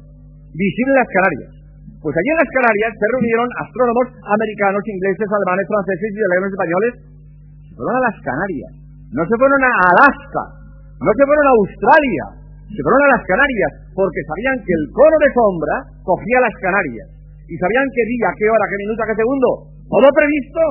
[0.53, 1.51] Visible las Canarias.
[1.99, 6.91] Pues allí en las Canarias se reunieron astrónomos americanos, ingleses, alemanes, franceses y alemanes españoles.
[7.69, 10.43] Se fueron a las Canarias no se fueron a Alaska,
[11.01, 12.25] no se fueron a Australia,
[12.69, 17.07] se fueron a las Canarias, porque sabían que el cono de sombra cogía las Canarias.
[17.49, 19.49] Y sabían qué día, qué hora, qué minuto, qué segundo.
[19.89, 20.61] Todo previsto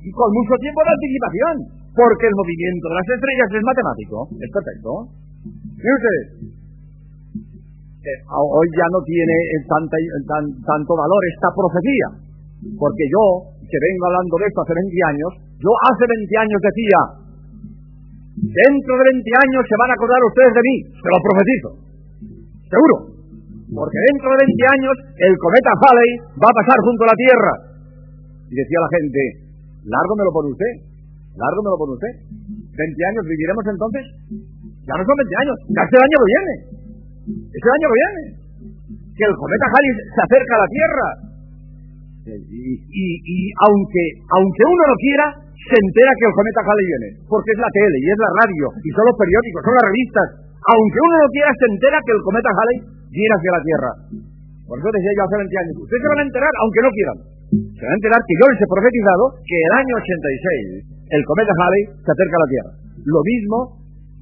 [0.00, 1.54] y con mucho tiempo de anticipación.
[1.92, 4.16] Porque el movimiento de las estrellas es matemático.
[4.40, 4.90] Es perfecto.
[5.78, 6.63] Miren.
[8.04, 12.08] Eh, hoy ya no tiene tanto valor esta profecía.
[12.76, 13.24] Porque yo,
[13.64, 17.24] que vengo hablando de esto hace 20 años, yo hace 20 años decía,
[18.34, 21.70] Dentro de 20 años se van a acordar ustedes de mí, se lo profetizo.
[22.66, 22.94] Seguro.
[23.72, 27.52] Porque dentro de 20 años el cometa Halley va a pasar junto a la Tierra.
[28.50, 29.20] Y decía la gente,
[29.86, 30.72] largo me lo pone usted,
[31.40, 32.14] largo me lo pone usted.
[32.68, 34.04] ¿20 años viviremos entonces?
[34.82, 36.54] Ya no son 20 años, ya este año que viene.
[37.24, 38.22] Este año que viene.
[39.14, 41.08] Que el cometa Halley se acerca a la Tierra.
[42.24, 45.26] Y, y aunque, aunque uno no quiera,
[45.64, 48.64] se entera que el cometa Halley viene, porque es la tele y es la radio
[48.84, 50.28] y son los periódicos, son las revistas.
[50.64, 52.78] Aunque uno no quiera, se entera que el cometa Halley
[53.12, 53.90] viene hacia la Tierra.
[54.64, 57.18] Por eso decía yo hace 20 años, ustedes se van a enterar, aunque no quieran.
[57.76, 61.52] Se van a enterar que yo les he profetizado que el año 86 el cometa
[61.52, 62.72] Halley se acerca a la Tierra.
[63.04, 63.58] Lo mismo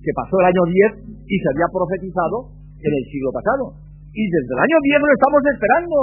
[0.02, 2.38] que pasó el año 10 y se había profetizado
[2.82, 3.64] en el siglo pasado.
[4.12, 5.96] Y desde el año 10 lo estamos esperando.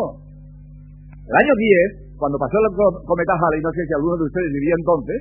[1.29, 2.75] El año 10 cuando pasó el
[3.07, 5.19] cometa Halley, no sé si alguno de ustedes vivía entonces,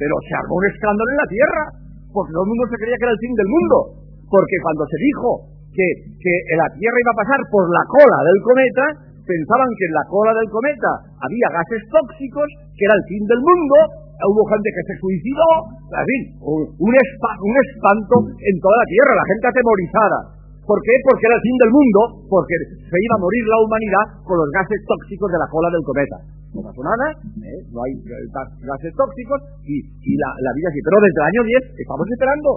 [0.00, 1.62] pero se armó un escándalo en la Tierra,
[2.08, 3.76] porque todo el mundo se creía que era el fin del mundo,
[4.32, 5.28] porque cuando se dijo
[5.76, 5.86] que,
[6.24, 8.84] que la Tierra iba a pasar por la cola del cometa,
[9.28, 13.44] pensaban que en la cola del cometa había gases tóxicos, que era el fin del
[13.44, 13.76] mundo,
[14.32, 15.48] hubo gente que se suicidó,
[15.84, 20.37] en fin, un, un espanto en toda la Tierra, la gente atemorizada.
[20.68, 20.94] ¿Por qué?
[21.00, 24.52] Porque era el fin del mundo, porque se iba a morir la humanidad con los
[24.52, 26.18] gases tóxicos de la cola del cometa.
[26.52, 27.08] No pasó nada,
[27.40, 27.60] ¿eh?
[27.72, 30.80] no hay gases tóxicos y, la, vida sí.
[30.84, 32.48] Pero desde el año 10 estamos esperando.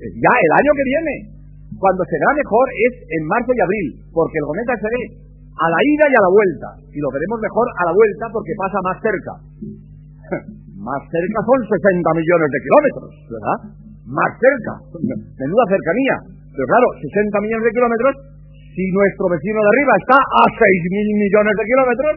[0.00, 1.14] Eh, ya el año que viene.
[1.76, 5.02] Cuando será mejor es en marzo y abril, porque el cometa se ve
[5.52, 6.68] a la ida y a la vuelta.
[6.96, 9.32] Y lo veremos mejor a la vuelta porque pasa más cerca.
[10.78, 11.74] Más cerca son 60
[12.22, 13.58] millones de kilómetros, ¿verdad?
[14.06, 14.72] Más cerca.
[15.02, 16.37] Menuda cercanía.
[16.58, 18.14] Pero claro, 60 millones de kilómetros,
[18.74, 20.58] si nuestro vecino de arriba está a 6
[20.90, 22.14] mil millones de kilómetros,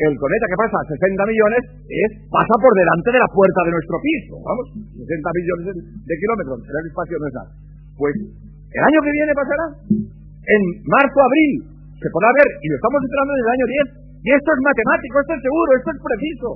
[0.00, 3.72] el cometa que pasa a 60 millones es, pasa por delante de la puerta de
[3.76, 4.34] nuestro piso.
[4.40, 7.52] Vamos, 60 millones de, kilómetros, el espacio no es nada.
[8.00, 11.52] Pues el año que viene pasará, en marzo, abril,
[12.00, 15.14] se podrá ver, y lo estamos esperando desde el año 10, y esto es matemático,
[15.20, 16.48] esto es seguro, esto es preciso.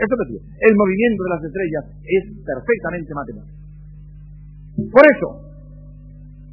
[0.00, 0.28] Esto es.
[0.64, 3.60] El movimiento de las estrellas es perfectamente matemático.
[4.88, 5.28] Por eso,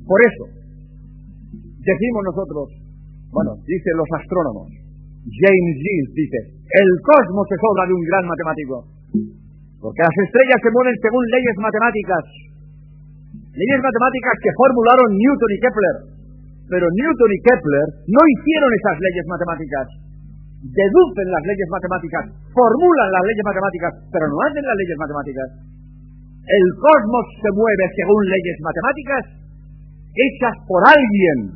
[0.06, 0.44] por eso,
[1.82, 2.66] decimos nosotros,
[3.32, 4.68] bueno, dicen los astrónomos,
[5.22, 8.76] James Jeans dice, el cosmos es obra de un gran matemático,
[9.78, 12.24] porque las estrellas se mueven según leyes matemáticas,
[13.54, 15.98] leyes matemáticas que formularon Newton y Kepler,
[16.70, 19.86] pero Newton y Kepler no hicieron esas leyes matemáticas,
[20.62, 25.50] deducen las leyes matemáticas, formulan las leyes matemáticas, pero no hacen las leyes matemáticas.
[26.42, 29.40] El cosmos se mueve según leyes matemáticas
[30.13, 31.56] hechas por alguien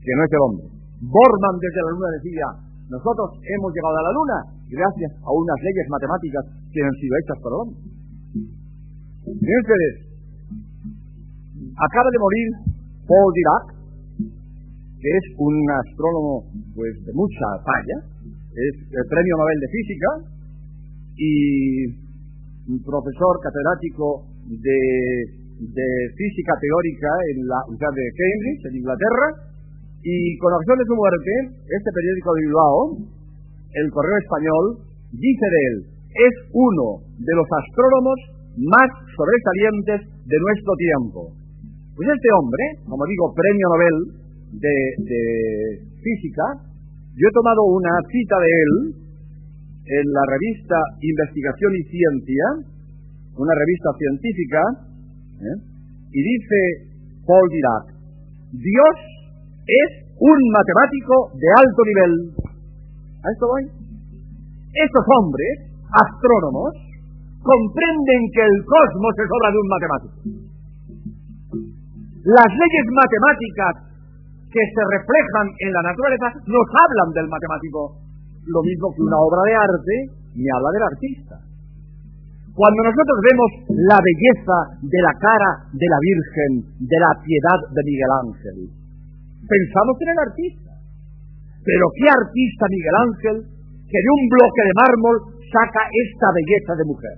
[0.00, 0.66] que no es el hombre.
[1.00, 2.46] Borman desde la luna decía,
[2.88, 7.38] nosotros hemos llegado a la luna gracias a unas leyes matemáticas que han sido hechas
[7.42, 7.78] por el hombre.
[9.30, 9.94] Ustedes,
[11.76, 12.48] acaba de morir
[13.06, 13.66] Paul Dirac,
[15.00, 16.44] que es un astrónomo
[16.74, 17.98] pues de mucha talla,
[18.50, 20.10] es el premio Nobel de Física
[21.16, 21.30] y
[22.70, 29.26] un profesor catedrático de, de física teórica en la Universidad de Cambridge, en Inglaterra,
[30.00, 31.32] y con ocasión de su muerte,
[31.68, 32.80] este periódico de Bilbao,
[33.76, 34.64] el Correo Español,
[35.12, 35.76] dice de él,
[36.10, 38.18] es uno de los astrónomos
[38.56, 41.20] más sobresalientes de nuestro tiempo.
[41.92, 43.98] Pues este hombre, como digo, premio Nobel
[44.56, 45.22] de, de
[46.00, 46.64] física,
[47.12, 48.72] yo he tomado una cita de él
[49.84, 52.46] en la revista Investigación y Ciencia,
[53.36, 54.62] una revista científica,
[55.40, 55.56] ¿eh?
[56.12, 56.58] y dice
[57.26, 57.84] Paul Dirac,
[58.52, 58.96] Dios
[59.64, 62.12] es un matemático de alto nivel.
[63.24, 63.64] ¿A esto voy?
[63.64, 65.52] Estos hombres,
[65.88, 66.72] astrónomos,
[67.40, 70.16] comprenden que el cosmos es obra de un matemático.
[72.20, 73.74] Las leyes matemáticas
[74.50, 77.80] que se reflejan en la naturaleza nos hablan del matemático,
[78.44, 79.96] lo mismo que una obra de arte
[80.36, 81.49] me habla del artista.
[82.60, 83.50] Cuando nosotros vemos
[83.88, 88.56] la belleza de la cara de la Virgen, de la piedad de Miguel Ángel,
[89.48, 90.72] pensamos en el artista.
[91.64, 93.36] Pero ¿qué artista Miguel Ángel
[93.88, 95.16] que de un bloque de mármol
[95.48, 97.16] saca esta belleza de mujer?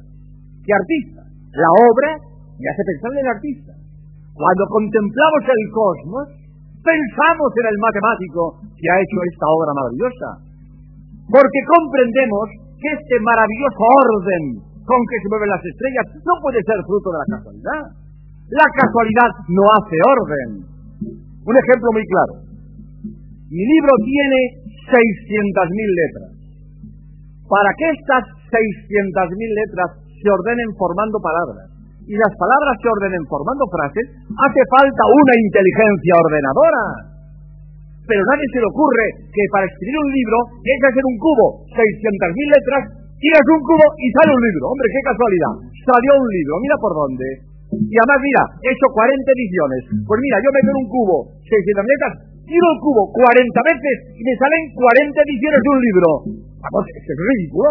[0.63, 1.27] ¿Qué artista?
[1.59, 3.73] La obra me hace pensar en el artista.
[4.39, 6.27] Cuando contemplamos el cosmos,
[6.87, 10.29] pensamos en el matemático que ha hecho esta obra maravillosa.
[11.27, 12.47] Porque comprendemos
[12.79, 17.19] que este maravilloso orden con que se mueven las estrellas no puede ser fruto de
[17.23, 17.83] la casualidad.
[18.53, 20.49] La casualidad no hace orden.
[21.43, 22.35] Un ejemplo muy claro.
[23.53, 24.41] Mi libro tiene
[24.89, 26.31] 600.000 letras.
[27.49, 31.73] Para que estas 600.000 letras se ordenen formando palabras
[32.07, 36.85] y las palabras se ordenen formando frases, hace falta una inteligencia ordenadora.
[38.03, 41.47] Pero nadie se le ocurre que para escribir un libro hay que hacer un cubo,
[41.71, 42.83] 600.000 letras,
[43.23, 44.65] tiras un cubo y sale un libro.
[44.75, 45.55] Hombre, qué casualidad.
[45.87, 47.27] Salió un libro, mira por dónde.
[47.73, 49.81] Y además, mira, he hecho 40 ediciones.
[50.05, 52.13] Pues mira, yo meto en un cubo 600 letras,
[52.45, 56.09] tiro el cubo 40 veces y me salen 40 ediciones de un libro.
[56.59, 57.71] Vamos, es ridículo.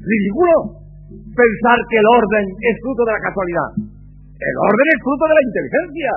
[0.00, 0.54] Ridículo.
[1.36, 3.68] Pensar que el orden es fruto de la casualidad.
[4.40, 6.12] El orden es fruto de la inteligencia.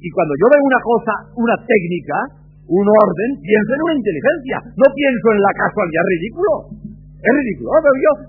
[0.00, 2.18] Y cuando yo veo una cosa, una técnica,
[2.66, 4.56] un orden, pienso en una inteligencia.
[4.80, 6.04] No pienso en la casualidad.
[6.06, 6.52] Ridículo.
[7.16, 7.72] Es ridículo.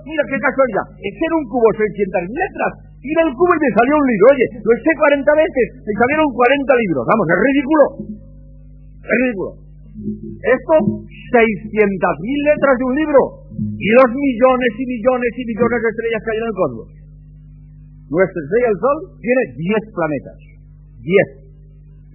[0.06, 0.86] Mira qué casualidad.
[0.98, 4.26] Eché un cubo 600 letras Tira el cubo y me salió un libro.
[4.34, 7.04] Oye, lo eché 40 veces, me salieron 40 libros.
[7.08, 7.84] Vamos, es ridículo.
[9.00, 9.52] Es ridículo.
[10.44, 10.74] Esto,
[11.08, 13.22] 600.000 letras de un libro
[13.58, 16.88] y los millones y millones y millones de estrellas que hay en el cosmos.
[18.12, 20.38] Nuestra estrella, el Sol, tiene 10 planetas.
[21.00, 21.48] 10.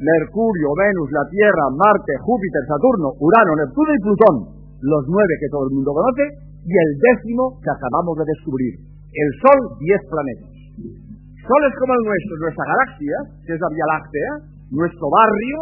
[0.03, 4.37] Mercurio, Venus, la Tierra, Marte, Júpiter, Saturno, Urano, Neptuno y Plutón.
[4.83, 8.75] Los nueve que todo el mundo conoce y el décimo que acabamos de descubrir.
[9.13, 10.53] El Sol, 10 planetas.
[11.43, 14.31] Soles como el nuestro, nuestra galaxia, que es la Vía Láctea,
[14.71, 15.59] nuestro barrio,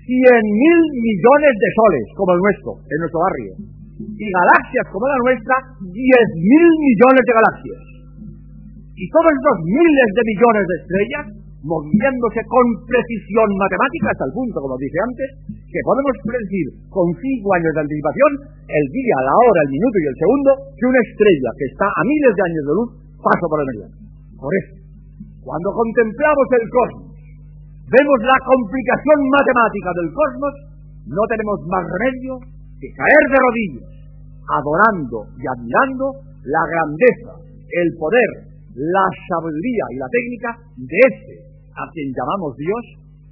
[0.00, 3.52] cien mil millones de soles como el nuestro, en nuestro barrio.
[4.00, 5.56] Y galaxias como la nuestra,
[5.92, 7.80] diez mil millones de galaxias.
[8.96, 14.56] Y todos estos miles de millones de estrellas moviéndose con precisión matemática hasta el punto,
[14.60, 18.30] como dije antes, que podemos predecir con cinco años de anticipación
[18.68, 22.02] el día, la hora, el minuto y el segundo que una estrella que está a
[22.04, 23.96] miles de años de luz pasa por el meridiano.
[24.36, 24.72] Por eso,
[25.40, 27.16] cuando contemplamos el cosmos,
[27.88, 30.54] vemos la complicación matemática del cosmos,
[31.08, 32.32] no tenemos más remedio
[32.76, 33.88] que caer de rodillas,
[34.52, 36.12] adorando y admirando
[36.44, 42.84] la grandeza, el poder, la sabiduría y la técnica de este, a quien llamamos Dios,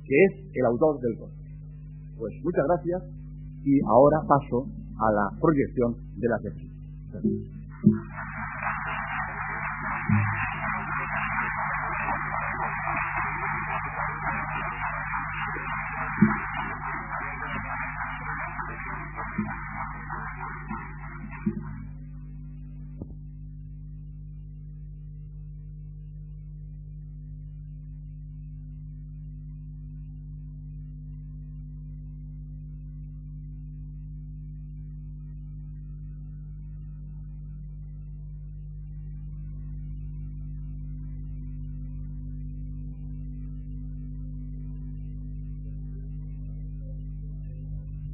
[0.04, 1.46] que es el autor del cosmos.
[2.18, 3.02] Pues muchas gracias
[3.64, 4.66] y ahora paso
[4.98, 6.70] a la proyección de la tesis.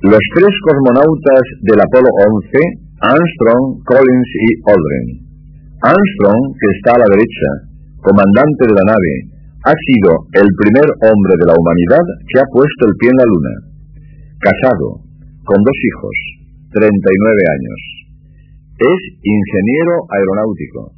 [0.09, 2.49] Los tres cosmonautas del Apolo 11,
[3.13, 5.09] Armstrong, Collins y Aldrin.
[5.85, 7.51] Armstrong, que está a la derecha,
[8.01, 9.13] comandante de la nave,
[9.69, 13.29] ha sido el primer hombre de la humanidad que ha puesto el pie en la
[13.29, 13.55] Luna.
[14.41, 15.05] Casado,
[15.45, 16.17] con dos hijos,
[16.73, 17.81] 39 años.
[18.81, 20.97] Es ingeniero aeronáutico.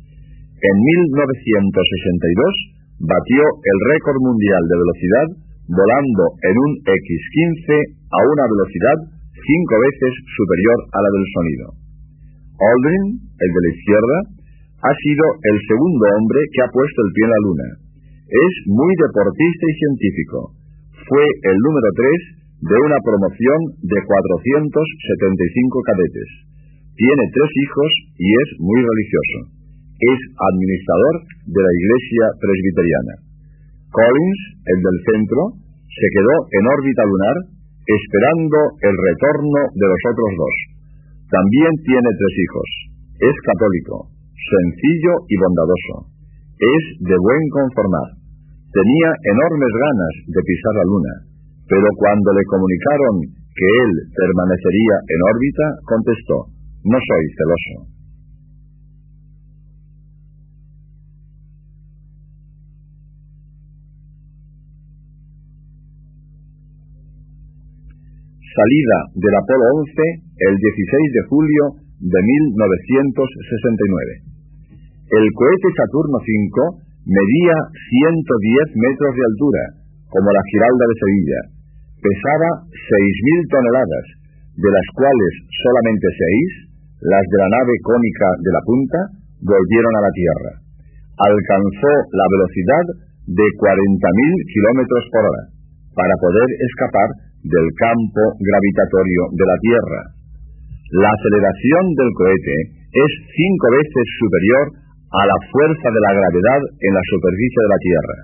[0.55, 5.29] En 1962 batió el récord mundial de velocidad
[5.67, 8.99] volando en un X-15 a una velocidad
[9.31, 11.67] cinco veces superior a la del sonido.
[12.61, 14.17] Aldrin, el de la izquierda,
[14.83, 17.69] ha sido el segundo hombre que ha puesto el pie en la luna.
[18.31, 20.39] Es muy deportista y científico.
[21.07, 22.21] Fue el número tres
[22.61, 26.29] de una promoción de 475 cadetes.
[26.97, 27.91] Tiene tres hijos
[28.21, 29.39] y es muy religioso.
[30.01, 31.15] Es administrador
[31.49, 33.15] de la Iglesia Presbiteriana.
[33.89, 35.43] Collins, el del centro,
[35.89, 37.37] se quedó en órbita lunar
[37.91, 40.57] esperando el retorno de los otros dos.
[41.31, 42.69] También tiene tres hijos.
[43.19, 45.95] Es católico, sencillo y bondadoso.
[46.55, 48.09] Es de buen conformar.
[48.71, 51.15] Tenía enormes ganas de pisar la luna,
[51.67, 56.37] pero cuando le comunicaron que él permanecería en órbita, contestó,
[56.87, 57.90] no soy celoso.
[68.51, 69.95] Salida del Apolo 11
[70.51, 74.27] el 16 de julio de 1969.
[75.11, 76.59] El cohete Saturno V
[77.07, 79.63] medía 110 metros de altura,
[80.11, 81.41] como la Giralda de Sevilla.
[82.01, 84.07] Pesaba 6.000 toneladas,
[84.57, 85.33] de las cuales
[85.63, 88.99] solamente 6, las de la nave cónica de la punta,
[89.45, 90.53] volvieron a la Tierra.
[91.21, 92.87] Alcanzó la velocidad
[93.31, 95.45] de 40.000 kilómetros por hora,
[95.93, 100.01] para poder escapar del campo gravitatorio de la Tierra.
[100.93, 102.57] La aceleración del cohete
[102.93, 104.65] es cinco veces superior
[105.15, 108.17] a la fuerza de la gravedad en la superficie de la Tierra,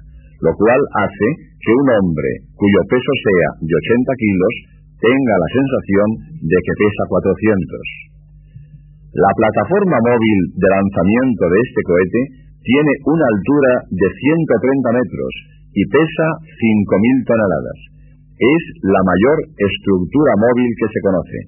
[0.45, 1.29] lo cual hace
[1.63, 4.55] que un hombre cuyo peso sea de 80 kilos
[5.01, 6.09] tenga la sensación
[6.45, 8.07] de que pesa 400.
[9.17, 12.23] La plataforma móvil de lanzamiento de este cohete
[12.61, 15.33] tiene una altura de 130 metros
[15.73, 17.96] y pesa 5.000 toneladas
[18.37, 21.39] es la mayor estructura móvil que se conoce.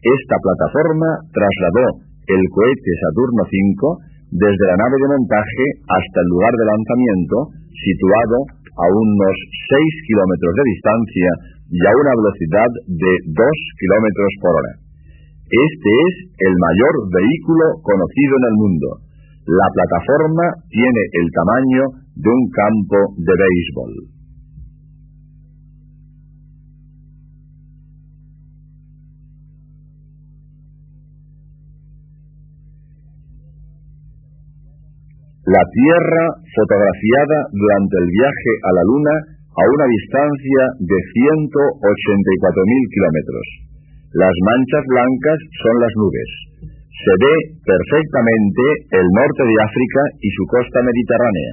[0.00, 1.86] Esta plataforma trasladó
[2.26, 7.36] el cohete Saturno V desde la nave de montaje hasta el lugar de lanzamiento,
[7.76, 8.36] situado
[8.80, 9.36] a unos
[9.68, 11.30] 6 kilómetros de distancia
[11.68, 13.36] y a una velocidad de 2
[13.76, 14.72] kilómetros por hora.
[15.52, 16.14] Este es
[16.48, 18.88] el mayor vehículo conocido en el mundo.
[19.44, 21.82] La plataforma tiene el tamaño
[22.16, 24.11] de un campo de béisbol.
[35.52, 36.24] La Tierra
[36.56, 43.46] fotografiada durante el viaje a la Luna a una distancia de 184.000 kilómetros.
[44.16, 46.30] Las manchas blancas son las nubes.
[46.88, 47.34] Se ve
[47.68, 48.64] perfectamente
[48.96, 51.52] el norte de África y su costa mediterránea.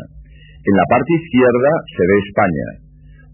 [0.63, 2.67] En la parte izquierda se ve España.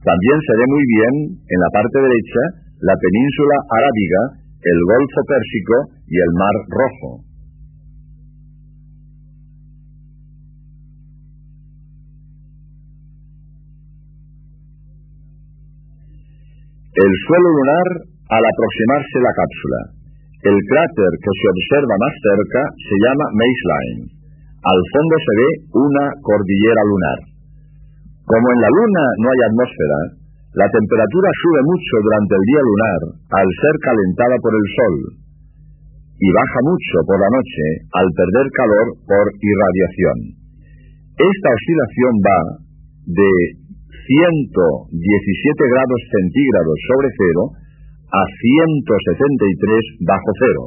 [0.01, 1.13] También se ve muy bien,
[1.45, 2.41] en la parte derecha,
[2.81, 4.21] la península arábiga,
[4.65, 5.77] el Golfo Pérsico
[6.09, 7.24] y el Mar Rojo.
[17.05, 17.87] El suelo lunar
[18.33, 19.81] al aproximarse la cápsula.
[20.41, 24.01] El cráter que se observa más cerca se llama Maceline.
[24.65, 25.49] Al fondo se ve
[25.85, 27.19] una cordillera lunar.
[28.25, 29.99] Como en la Luna no hay atmósfera,
[30.57, 33.01] la temperatura sube mucho durante el día lunar
[33.37, 34.95] al ser calentada por el Sol
[36.09, 37.65] y baja mucho por la noche
[38.01, 40.17] al perder calor por irradiación.
[41.21, 42.39] Esta oscilación va
[43.13, 43.31] de
[44.03, 47.43] 117 grados centígrados sobre cero
[48.11, 50.63] a 173 bajo cero.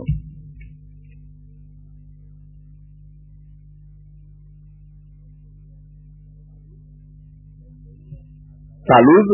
[8.88, 9.26] Salud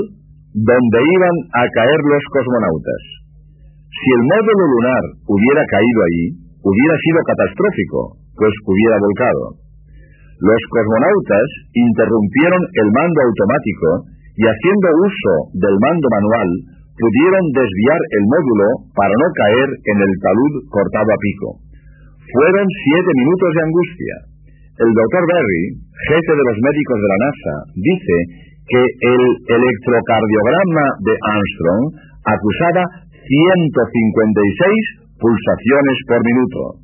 [0.54, 3.02] donde iban a caer los cosmonautas.
[3.90, 6.26] Si el módulo lunar hubiera caído allí,
[6.62, 8.00] hubiera sido catastrófico,
[8.34, 9.63] pues hubiera volcado.
[10.44, 13.88] Los cosmonautas interrumpieron el mando automático
[14.36, 16.48] y haciendo uso del mando manual
[17.00, 21.48] pudieron desviar el módulo para no caer en el talud cortado a pico.
[22.28, 24.16] Fueron siete minutos de angustia.
[24.84, 25.64] El doctor Berry,
[26.12, 28.16] jefe de los médicos de la NASA, dice
[28.68, 31.84] que el electrocardiograma de Armstrong
[32.20, 32.84] acusaba
[33.16, 36.83] 156 pulsaciones por minuto.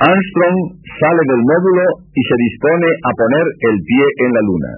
[0.00, 0.58] Armstrong
[0.96, 4.72] sale del módulo y se dispone a poner el pie en la luna.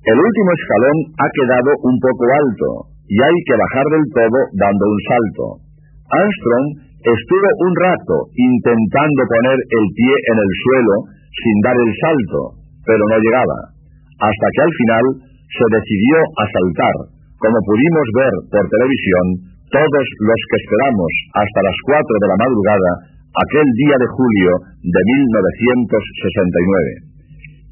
[0.00, 2.68] El último escalón ha quedado un poco alto
[3.04, 5.44] y hay que bajar del todo dando un salto.
[6.08, 6.66] Armstrong
[7.04, 10.94] estuvo un rato intentando poner el pie en el suelo
[11.28, 12.40] sin dar el salto,
[12.88, 13.58] pero no llegaba,
[14.24, 15.04] hasta que al final
[15.52, 16.96] se decidió a saltar,
[17.36, 21.12] como pudimos ver por televisión todos los que esperamos
[21.44, 22.92] hasta las 4 de la madrugada
[23.38, 24.50] aquel día de julio
[24.82, 27.06] de 1969.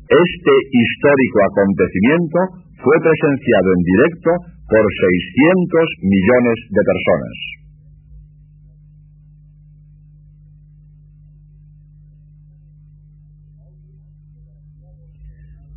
[0.07, 4.31] Este histórico acontecimiento fue presenciado en directo
[4.71, 7.35] por 600 millones de personas.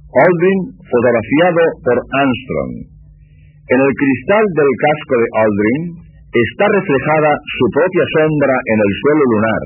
[0.10, 0.60] Aldrin
[0.90, 2.74] fotografiado por Armstrong.
[3.70, 5.84] En el cristal del casco de Aldrin
[6.34, 9.64] está reflejada su propia sombra en el suelo lunar,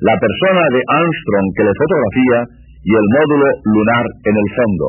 [0.00, 2.38] la persona de Armstrong que le fotografía
[2.80, 4.88] y el módulo lunar en el fondo.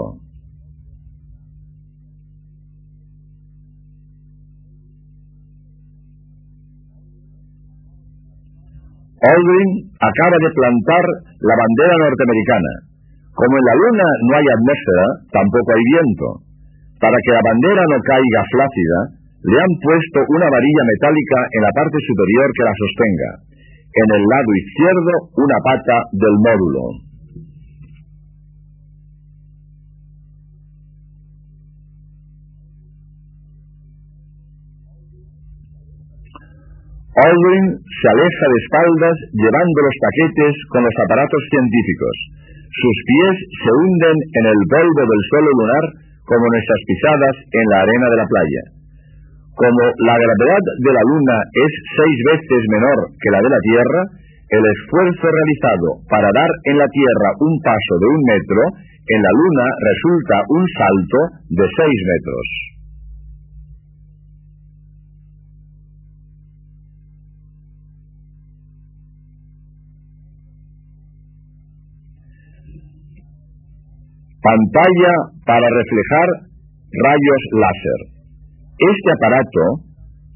[9.21, 9.69] Aldrin
[10.01, 11.05] acaba de plantar
[11.45, 12.73] la bandera norteamericana.
[13.37, 16.27] Como en la Luna no hay atmósfera, tampoco hay viento.
[16.97, 18.99] Para que la bandera no caiga flácida,
[19.45, 23.50] le han puesto una varilla metálica en la parte superior que la sostenga.
[23.91, 27.11] En el lado izquierdo, una pata del módulo.
[37.11, 42.15] Aldrin se aleja de espaldas llevando los paquetes con los aparatos científicos.
[42.71, 45.85] Sus pies se hunden en el polvo del suelo lunar
[46.23, 48.80] como nuestras pisadas en la arena de la playa.
[49.61, 54.01] Como la gravedad de la Luna es seis veces menor que la de la Tierra,
[54.49, 58.61] el esfuerzo realizado para dar en la Tierra un paso de un metro,
[59.05, 62.47] en la Luna resulta un salto de seis metros.
[74.41, 75.13] Pantalla
[75.45, 76.49] para reflejar
[76.97, 78.20] rayos láser.
[78.81, 79.85] Este aparato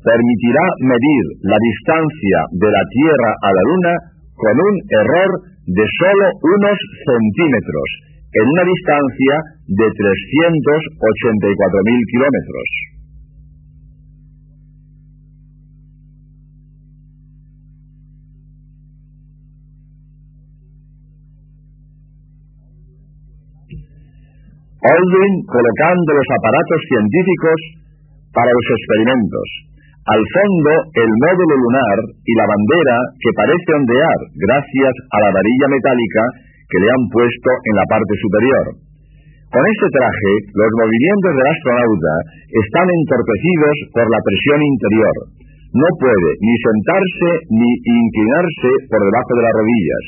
[0.05, 3.93] permitirá medir la distancia de la Tierra a la Luna
[4.37, 6.77] con un error de solo unos
[7.09, 7.89] centímetros,
[8.37, 12.69] en una distancia de 384.000 kilómetros.
[24.85, 27.84] Aldrin colocando los aparatos científicos
[28.35, 29.47] para los experimentos.
[30.05, 30.71] Al fondo,
[31.01, 36.23] el módulo lunar y la bandera que parece ondear gracias a la varilla metálica
[36.69, 38.65] que le han puesto en la parte superior.
[39.49, 42.13] Con este traje, los movimientos del astronauta
[42.53, 45.15] están entorpecidos por la presión interior.
[45.73, 50.05] No puede ni sentarse ni inclinarse por debajo de las rodillas.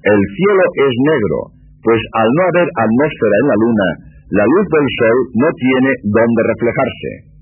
[0.00, 1.38] El cielo es negro,
[1.82, 3.90] pues al no haber atmósfera en la Luna,
[4.30, 7.34] la luz del Sol no tiene dónde reflejarse.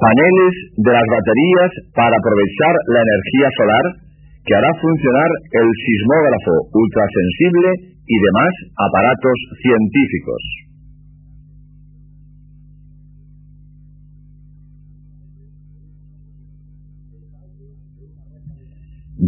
[0.00, 3.84] paneles de las baterías para aprovechar la energía solar
[4.48, 5.30] que hará funcionar
[5.60, 7.68] el sismógrafo ultrasensible
[8.08, 10.69] y demás aparatos científicos.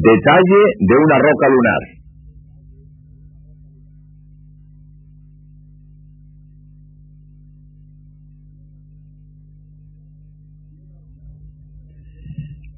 [0.03, 1.83] Detalle de una roca lunar.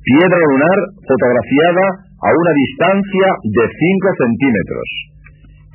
[0.05, 4.89] Piedra lunar fotografiada a una distancia de 5 centímetros.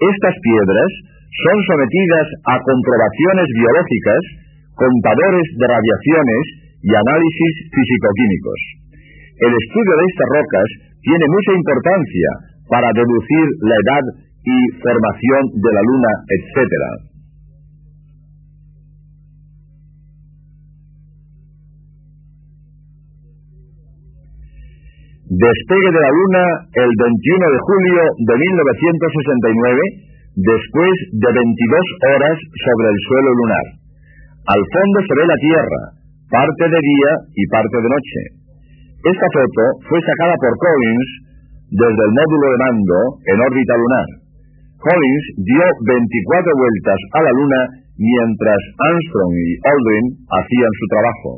[0.06, 0.92] Estas piedras
[1.34, 4.22] son sometidas a comprobaciones biológicas,
[4.78, 6.44] contadores de radiaciones
[6.86, 8.60] y análisis físico-químicos.
[9.50, 12.30] El estudio de estas rocas tiene mucha importancia
[12.70, 14.06] para deducir la edad
[14.44, 17.10] y formación de la Luna, etc.
[25.30, 26.44] Despegue de la Luna
[26.74, 30.10] el 21 de julio de 1969,
[30.42, 33.66] después de 22 horas sobre el suelo lunar.
[34.50, 35.82] Al fondo se ve la Tierra,
[36.34, 38.39] parte de día y parte de noche.
[39.00, 41.10] Esta foto fue sacada por Collins
[41.72, 43.00] desde el módulo de mando
[43.32, 44.08] en órbita lunar.
[44.76, 47.62] Collins dio 24 vueltas a la Luna
[47.96, 51.32] mientras Armstrong y Aldrin hacían su trabajo.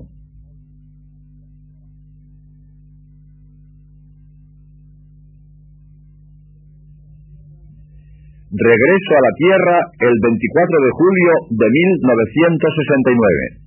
[8.52, 11.32] Regreso a la Tierra el 24 de julio
[11.62, 13.62] de 1969.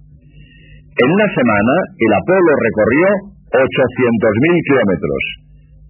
[0.99, 5.23] En una semana, el Apolo recorrió 800.000 kilómetros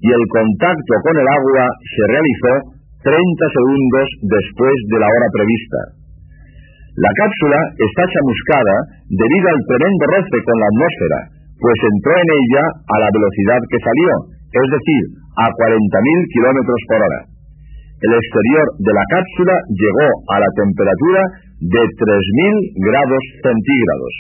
[0.05, 2.53] y el contacto con el agua se realizó
[3.01, 5.81] 30 segundos después de la hora prevista.
[7.01, 8.77] La cápsula está chamuscada
[9.09, 11.21] debido al tremendo roce con la atmósfera,
[11.59, 14.11] pues entró en ella a la velocidad que salió,
[14.53, 15.03] es decir,
[15.41, 17.35] a 40.000 kilómetros por hora
[18.05, 21.23] el exterior de la cápsula llegó a la temperatura
[21.57, 24.15] de 3.000 grados centígrados.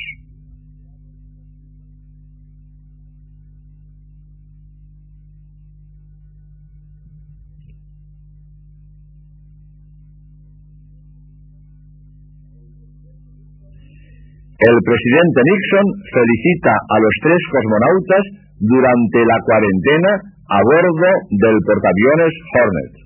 [14.64, 18.24] El presidente Nixon felicita a los tres cosmonautas
[18.64, 23.03] durante la cuarentena a bordo del portaaviones Hornet.